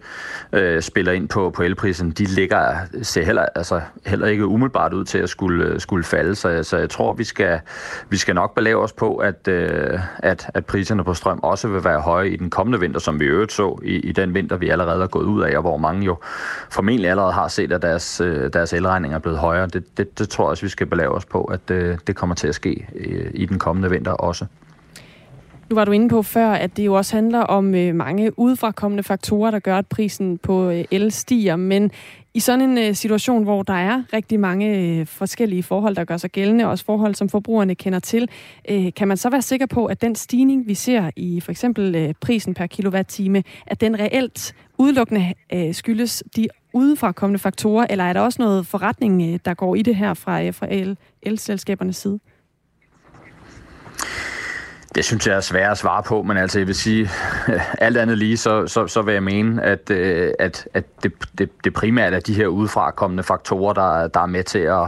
[0.52, 2.10] øh, spiller ind på, på elprisen.
[2.10, 6.34] De ligger, ser heller, altså, heller ikke umiddelbart ud til at skulle, øh, skulle falde,
[6.34, 7.60] så, så jeg tror, vi skal,
[8.08, 11.84] vi skal nok belave os på, at, øh, at, at priserne på strøm også vil
[11.84, 14.68] være høje i den kommende vinter, som vi øvrigt så i, i den vinter, vi
[14.68, 16.16] allerede er gået ud af, og hvor mange jo
[16.70, 19.66] formentlig allerede har set, at deres, øh, deres elregninger er blevet højere.
[19.66, 22.16] Det, det, det tror jeg også, vi skal belave os på, at det, øh, det
[22.16, 24.46] kommer til at ske øh, i den kommende vinter også.
[25.70, 29.02] Nu var du inde på før, at det jo også handler om øh, mange udefrakommende
[29.02, 31.56] faktorer, der gør, at prisen på øh, el stiger.
[31.56, 31.90] Men
[32.34, 36.16] i sådan en øh, situation, hvor der er rigtig mange øh, forskellige forhold, der gør
[36.16, 38.28] sig gældende, også forhold, som forbrugerne kender til,
[38.70, 41.94] øh, kan man så være sikker på, at den stigning, vi ser i for eksempel
[41.94, 48.12] øh, prisen per kilowatt-time, at den reelt udelukkende øh, skyldes de udefrakommende faktorer, eller er
[48.12, 51.96] der også noget forretning, øh, der går i det her fra, øh, fra el, elselskabernes
[51.96, 52.18] side?
[54.94, 57.10] Det synes jeg er svært at svare på, men altså jeg vil sige,
[57.78, 61.50] alt andet lige, så, så, så vil jeg mene, at, øh, at, at det, det,
[61.64, 64.82] det primært er de her udefrakommende faktorer, der, der er med til at,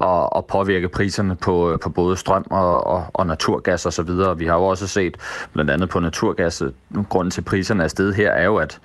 [0.00, 4.08] at, at påvirke priserne på, øh, på både strøm og, og, og naturgas osv.
[4.08, 5.16] Og vi har jo også set,
[5.52, 6.62] blandt andet på naturgas,
[7.08, 8.80] grunden til priserne er sted her, er jo, at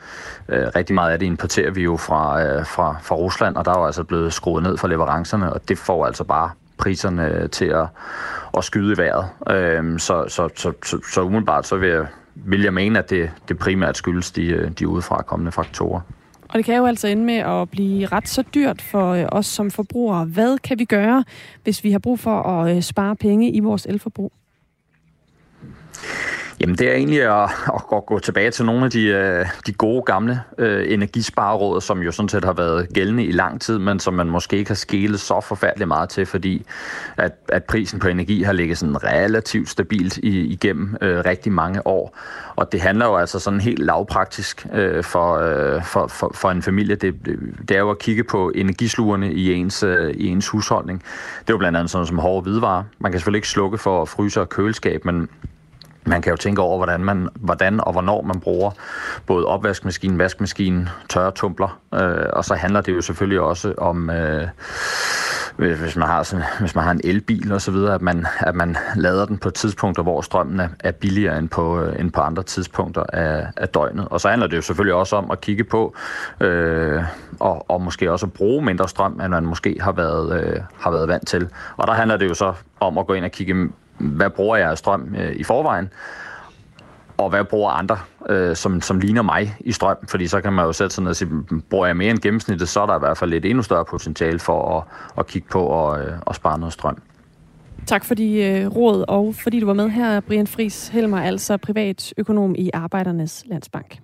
[0.49, 3.71] øh, rigtig meget af det importerer vi jo fra, øh, fra, fra Rusland, og der
[3.71, 7.65] er jo altså blevet skruet ned for leverancerne, og det får altså bare priserne til
[7.65, 7.87] at,
[8.57, 9.29] at skyde i vejret.
[9.49, 12.05] Øhm, så, så, så, så, så umiddelbart så vil jeg,
[12.35, 16.01] vil jeg mene, at det, det primært skyldes de, de udefra kommende faktorer.
[16.49, 19.45] Og det kan jo altså ende med at blive ret så dyrt for øh, os
[19.45, 20.25] som forbrugere.
[20.25, 21.23] Hvad kan vi gøre,
[21.63, 24.31] hvis vi har brug for at øh, spare penge i vores elforbrug?
[26.59, 27.49] Jamen det er egentlig at,
[27.93, 32.11] at gå tilbage til nogle af de, øh, de gode gamle øh, energispareråd, som jo
[32.11, 35.19] sådan set har været gældende i lang tid, men som man måske ikke har skælet
[35.19, 36.65] så forfærdeligt meget til, fordi
[37.17, 41.87] at, at prisen på energi har ligget sådan relativt stabilt i, igennem øh, rigtig mange
[41.87, 42.17] år.
[42.55, 46.61] Og det handler jo altså sådan helt lavpraktisk øh, for, øh, for, for, for en
[46.61, 46.95] familie.
[46.95, 47.15] Det,
[47.69, 50.99] det er jo at kigge på energislugerne i ens, øh, i ens husholdning.
[51.39, 52.83] Det er jo blandt andet sådan som hårde hvidevarer.
[52.99, 55.29] Man kan selvfølgelig ikke slukke for fryser og køleskab, men
[56.07, 58.71] man kan jo tænke over, hvordan, man, hvordan og hvornår man bruger
[59.25, 64.47] både opvaskemaskinen, vaskemaskinen, tørretumbler, øh, og så handler det jo selvfølgelig også om, øh,
[65.59, 68.27] øh, hvis, man har sådan, hvis man har en elbil og så videre, at man,
[68.39, 72.11] at man lader den på tidspunkter, hvor strømmen er, er billigere end på, øh, end
[72.11, 74.07] på andre tidspunkter af, af døgnet.
[74.07, 75.95] Og så handler det jo selvfølgelig også om at kigge på,
[76.39, 77.03] øh,
[77.39, 80.91] og, og måske også at bruge mindre strøm, end man måske har været, øh, har
[80.91, 81.49] været vant til.
[81.77, 84.69] Og der handler det jo så om at gå ind og kigge hvad bruger jeg
[84.69, 85.89] af strøm øh, i forvejen,
[87.17, 87.97] og hvad bruger andre,
[88.29, 89.97] øh, som, som ligner mig i strøm?
[90.07, 91.29] Fordi så kan man jo sætte sig ned og sige,
[91.69, 94.39] bruger jeg mere end gennemsnittet, så er der i hvert fald et endnu større potentiale
[94.39, 94.83] for at,
[95.17, 96.97] at kigge på og, øh, og spare noget strøm.
[97.85, 101.57] Tak for de øh, råd, og fordi du var med her, Brian Fris Helmer, altså
[101.57, 103.99] privatøkonom i Arbejdernes Landsbank.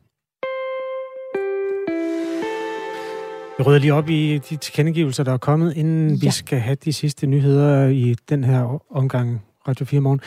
[3.57, 6.27] Jeg rydder lige op i de tilkendegivelser, der er kommet, inden ja.
[6.27, 10.21] vi skal have de sidste nyheder i den her omgang Radio 4 morgen.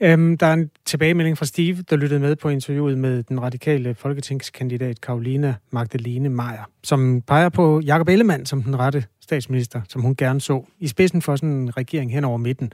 [0.00, 3.94] Øhm, der er en tilbagemelding fra Steve, der lyttede med på interviewet med den radikale
[3.94, 10.16] folketingskandidat Karolina Magdalene Meier, som peger på Jakob Ellemann som den rette statsminister, som hun
[10.16, 12.72] gerne så, i spidsen for sådan en regering hen over midten,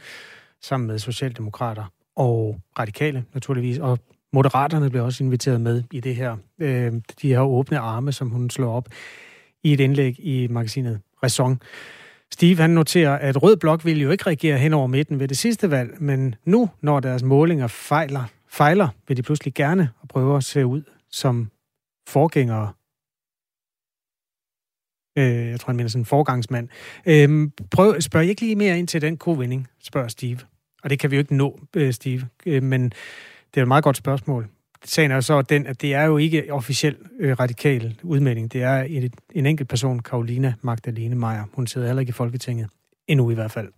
[0.62, 1.84] sammen med Socialdemokrater
[2.16, 3.98] og radikale naturligvis, og
[4.32, 6.36] Moderaterne blev også inviteret med i det her.
[6.58, 6.92] Øh,
[7.22, 8.88] de her åbne arme, som hun slår op
[9.64, 11.60] i et indlæg i magasinet Raison.
[12.32, 15.38] Steve han noterer, at Rød Blok ville jo ikke regere hen over midten ved det
[15.38, 20.36] sidste valg, men nu, når deres målinger fejler, fejler vil de pludselig gerne og prøve
[20.36, 21.50] at se ud som
[22.08, 22.72] forgængere.
[25.18, 26.68] Øh, jeg tror, han mener sådan en forgangsmand.
[27.06, 30.38] Øh, prøv, spørg ikke lige mere ind til den kovinding, spørger Steve.
[30.82, 32.84] Og det kan vi jo ikke nå, øh, Steve, øh, men
[33.54, 34.48] det er et meget godt spørgsmål
[34.84, 38.52] sagen er så den, at det er jo ikke officiel øh, radikal udmelding.
[38.52, 41.44] Det er en, en enkelt person, Karolina Magdalene Meyer.
[41.52, 42.68] Hun sidder heller ikke i Folketinget.
[43.08, 43.68] Endnu i hvert fald.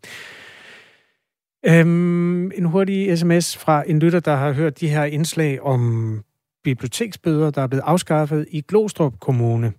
[1.66, 6.24] Øhm, en hurtig sms fra en lytter, der har hørt de her indslag om
[6.64, 9.72] biblioteksbøder, der er blevet afskaffet i Glostrup Kommune.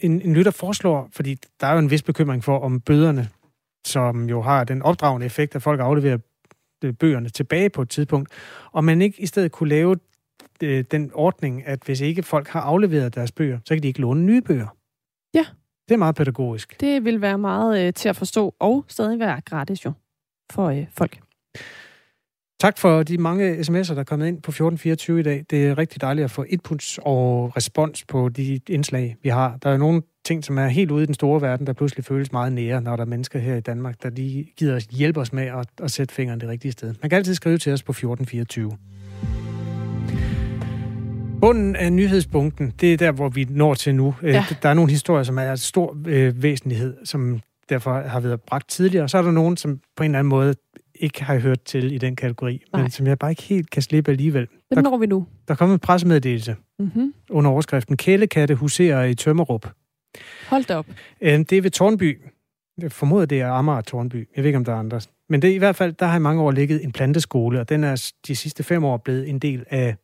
[0.00, 3.28] En, en lytter foreslår, fordi der er jo en vis bekymring for, om bøderne,
[3.86, 6.18] som jo har den opdragende effekt, at folk afleverer
[6.98, 8.30] bøgerne tilbage på et tidspunkt,
[8.72, 9.96] og man ikke i stedet kunne lave
[10.62, 14.00] øh, den ordning, at hvis ikke folk har afleveret deres bøger, så kan de ikke
[14.00, 14.76] låne nye bøger.
[15.34, 15.46] Ja.
[15.88, 16.80] Det er meget pædagogisk.
[16.80, 19.92] Det vil være meget øh, til at forstå, og stadig være gratis jo,
[20.52, 21.18] for øh, folk.
[22.60, 25.44] Tak for de mange sms'er, der er kommet ind på 1424 i dag.
[25.50, 29.56] Det er rigtig dejligt at få inputs og respons på de indslag, vi har.
[29.56, 32.32] Der er nogle ting, som er helt ude i den store verden, der pludselig føles
[32.32, 35.46] meget nære, når der er mennesker her i Danmark, der lige gider hjælpe os med
[35.46, 36.94] at, at sætte fingeren det rigtige sted.
[37.02, 38.72] Man kan altid skrive til os på 1424.
[41.40, 44.14] Bunden af nyhedspunkten, det er der, hvor vi når til nu.
[44.22, 44.44] Øh, ja.
[44.62, 49.08] Der er nogle historier, som er stor øh, væsentlighed, som derfor har været bragt tidligere.
[49.08, 50.54] Så er der nogen, som på en eller anden måde
[50.94, 52.82] ikke har hørt til i den kategori, Nej.
[52.82, 54.46] men som jeg bare ikke helt kan slippe alligevel.
[54.74, 55.26] Dem når vi nu.
[55.48, 57.14] Der er kommet en pressemeddelelse mm-hmm.
[57.30, 59.66] under overskriften Kælekatte huserer i Tømmerup.
[60.48, 60.86] Hold da op.
[61.20, 62.20] Øhm, det er ved Tornby.
[62.82, 64.28] Jeg formoder, det er Amager Tornby.
[64.36, 65.00] Jeg ved ikke, om der er andre.
[65.28, 67.68] Men det er i hvert fald, der har i mange år ligget en planteskole, og
[67.68, 69.96] den er de sidste fem år blevet en del af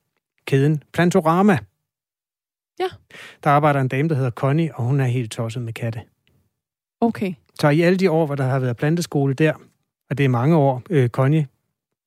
[0.46, 1.58] kæden Plantorama.
[2.80, 2.88] Ja.
[3.44, 6.00] Der arbejder en dame, der hedder Connie, og hun er helt tosset med katte.
[7.00, 7.34] Okay.
[7.60, 9.52] Så i alle de år, hvor der har været planteskole der,
[10.10, 11.46] og det er mange år, øh, Connie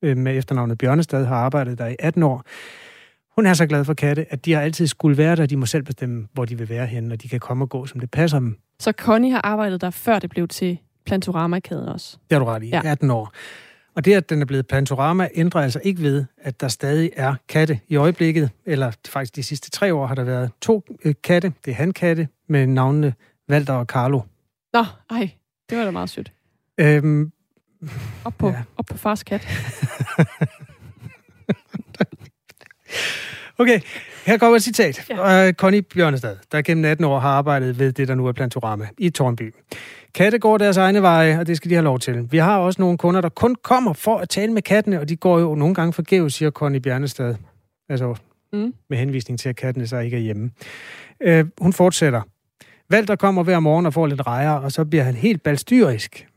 [0.01, 2.43] øh, med efternavnet Bjørnestad har arbejdet der i 18 år,
[3.35, 5.45] hun er så glad for katte, at de har altid skulle være der.
[5.45, 7.85] De må selv bestemme, hvor de vil være henne, og de kan komme og gå,
[7.85, 8.57] som det passer dem.
[8.79, 12.17] Så Connie har arbejdet der, før det blev til Plantorama-kæden også?
[12.29, 12.69] Det har du ret i.
[12.69, 12.81] Ja.
[12.85, 13.33] 18 år.
[13.95, 17.35] Og det, at den er blevet Plantorama, ændrer altså ikke ved, at der stadig er
[17.49, 18.49] katte i øjeblikket.
[18.65, 21.53] Eller faktisk de sidste tre år har der været to øh, katte.
[21.65, 23.13] Det er hankatte med navnene
[23.49, 24.21] Walter og Carlo.
[24.73, 25.29] Nå, ej,
[25.69, 26.31] det var da meget sødt.
[26.77, 27.31] Øhm,
[28.25, 28.63] op, på, ja.
[28.77, 29.47] op på fars kat.
[33.57, 33.79] Okay,
[34.25, 35.09] her kommer et citat.
[35.09, 35.47] Ja.
[35.47, 38.87] Uh, Connie Bjørnestad, der gennem 18 år har arbejdet ved det, der nu er Plantorama
[38.97, 39.53] i Tornby.
[40.13, 42.31] Katte går deres egne veje, og det skal de have lov til.
[42.31, 45.15] Vi har også nogle kunder, der kun kommer for at tale med kattene, og de
[45.15, 47.35] går jo nogle gange forgæves, siger Connie Bjørnestad.
[47.89, 48.15] Altså
[48.53, 48.73] mm.
[48.89, 50.51] med henvisning til, at kattene så ikke er hjemme.
[51.27, 52.21] Uh, hun fortsætter.
[52.89, 56.27] Valter kommer hver morgen og får lidt rejer, og så bliver han helt balstyrisk.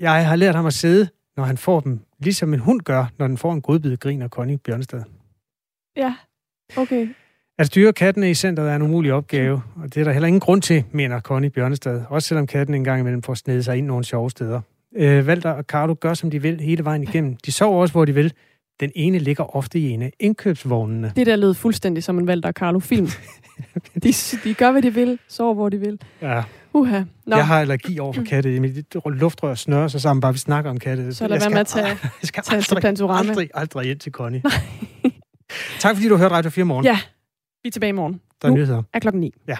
[0.00, 3.26] Jeg har lært ham at sidde, når han får dem, ligesom en hund gør, når
[3.26, 5.02] den får en godbid, griner Connie Bjørnestad.
[5.96, 6.14] Ja,
[6.76, 7.08] okay.
[7.58, 10.40] At styre kattene i centret er en umulig opgave, og det er der heller ingen
[10.40, 12.02] grund til, mener Connie Bjørnestad.
[12.08, 14.60] Også selvom katten engang imellem får snedet sig ind nogle sjove steder.
[14.96, 17.36] Øh, Valter og Carlo gør, som de vil hele vejen igennem.
[17.46, 18.32] De sover også, hvor de vil.
[18.80, 21.12] Den ene ligger ofte i en af indkøbsvognene.
[21.16, 23.08] Det der lød fuldstændig som en Valter Carlo-film.
[24.02, 24.12] de,
[24.44, 26.00] de gør, hvad de vil, sover, hvor de vil.
[26.22, 26.42] Ja.
[26.72, 27.02] Uha.
[27.26, 27.36] Nå.
[27.36, 28.60] Jeg har allergi over for katte.
[28.60, 31.14] Mit luftrør snører sig sammen, bare vi snakker om katte.
[31.14, 33.28] Så lad være med at tage, jeg skal tage aldrig, Plantorama.
[33.28, 34.42] aldrig, aldrig ind til Connie.
[35.78, 36.84] Tak fordi du hørte Radio 4 morgen.
[36.84, 36.98] Ja,
[37.62, 38.20] vi er tilbage i morgen.
[38.42, 38.82] Der er nu nyheder.
[38.92, 39.34] er klokken 9.
[39.48, 39.56] Ja.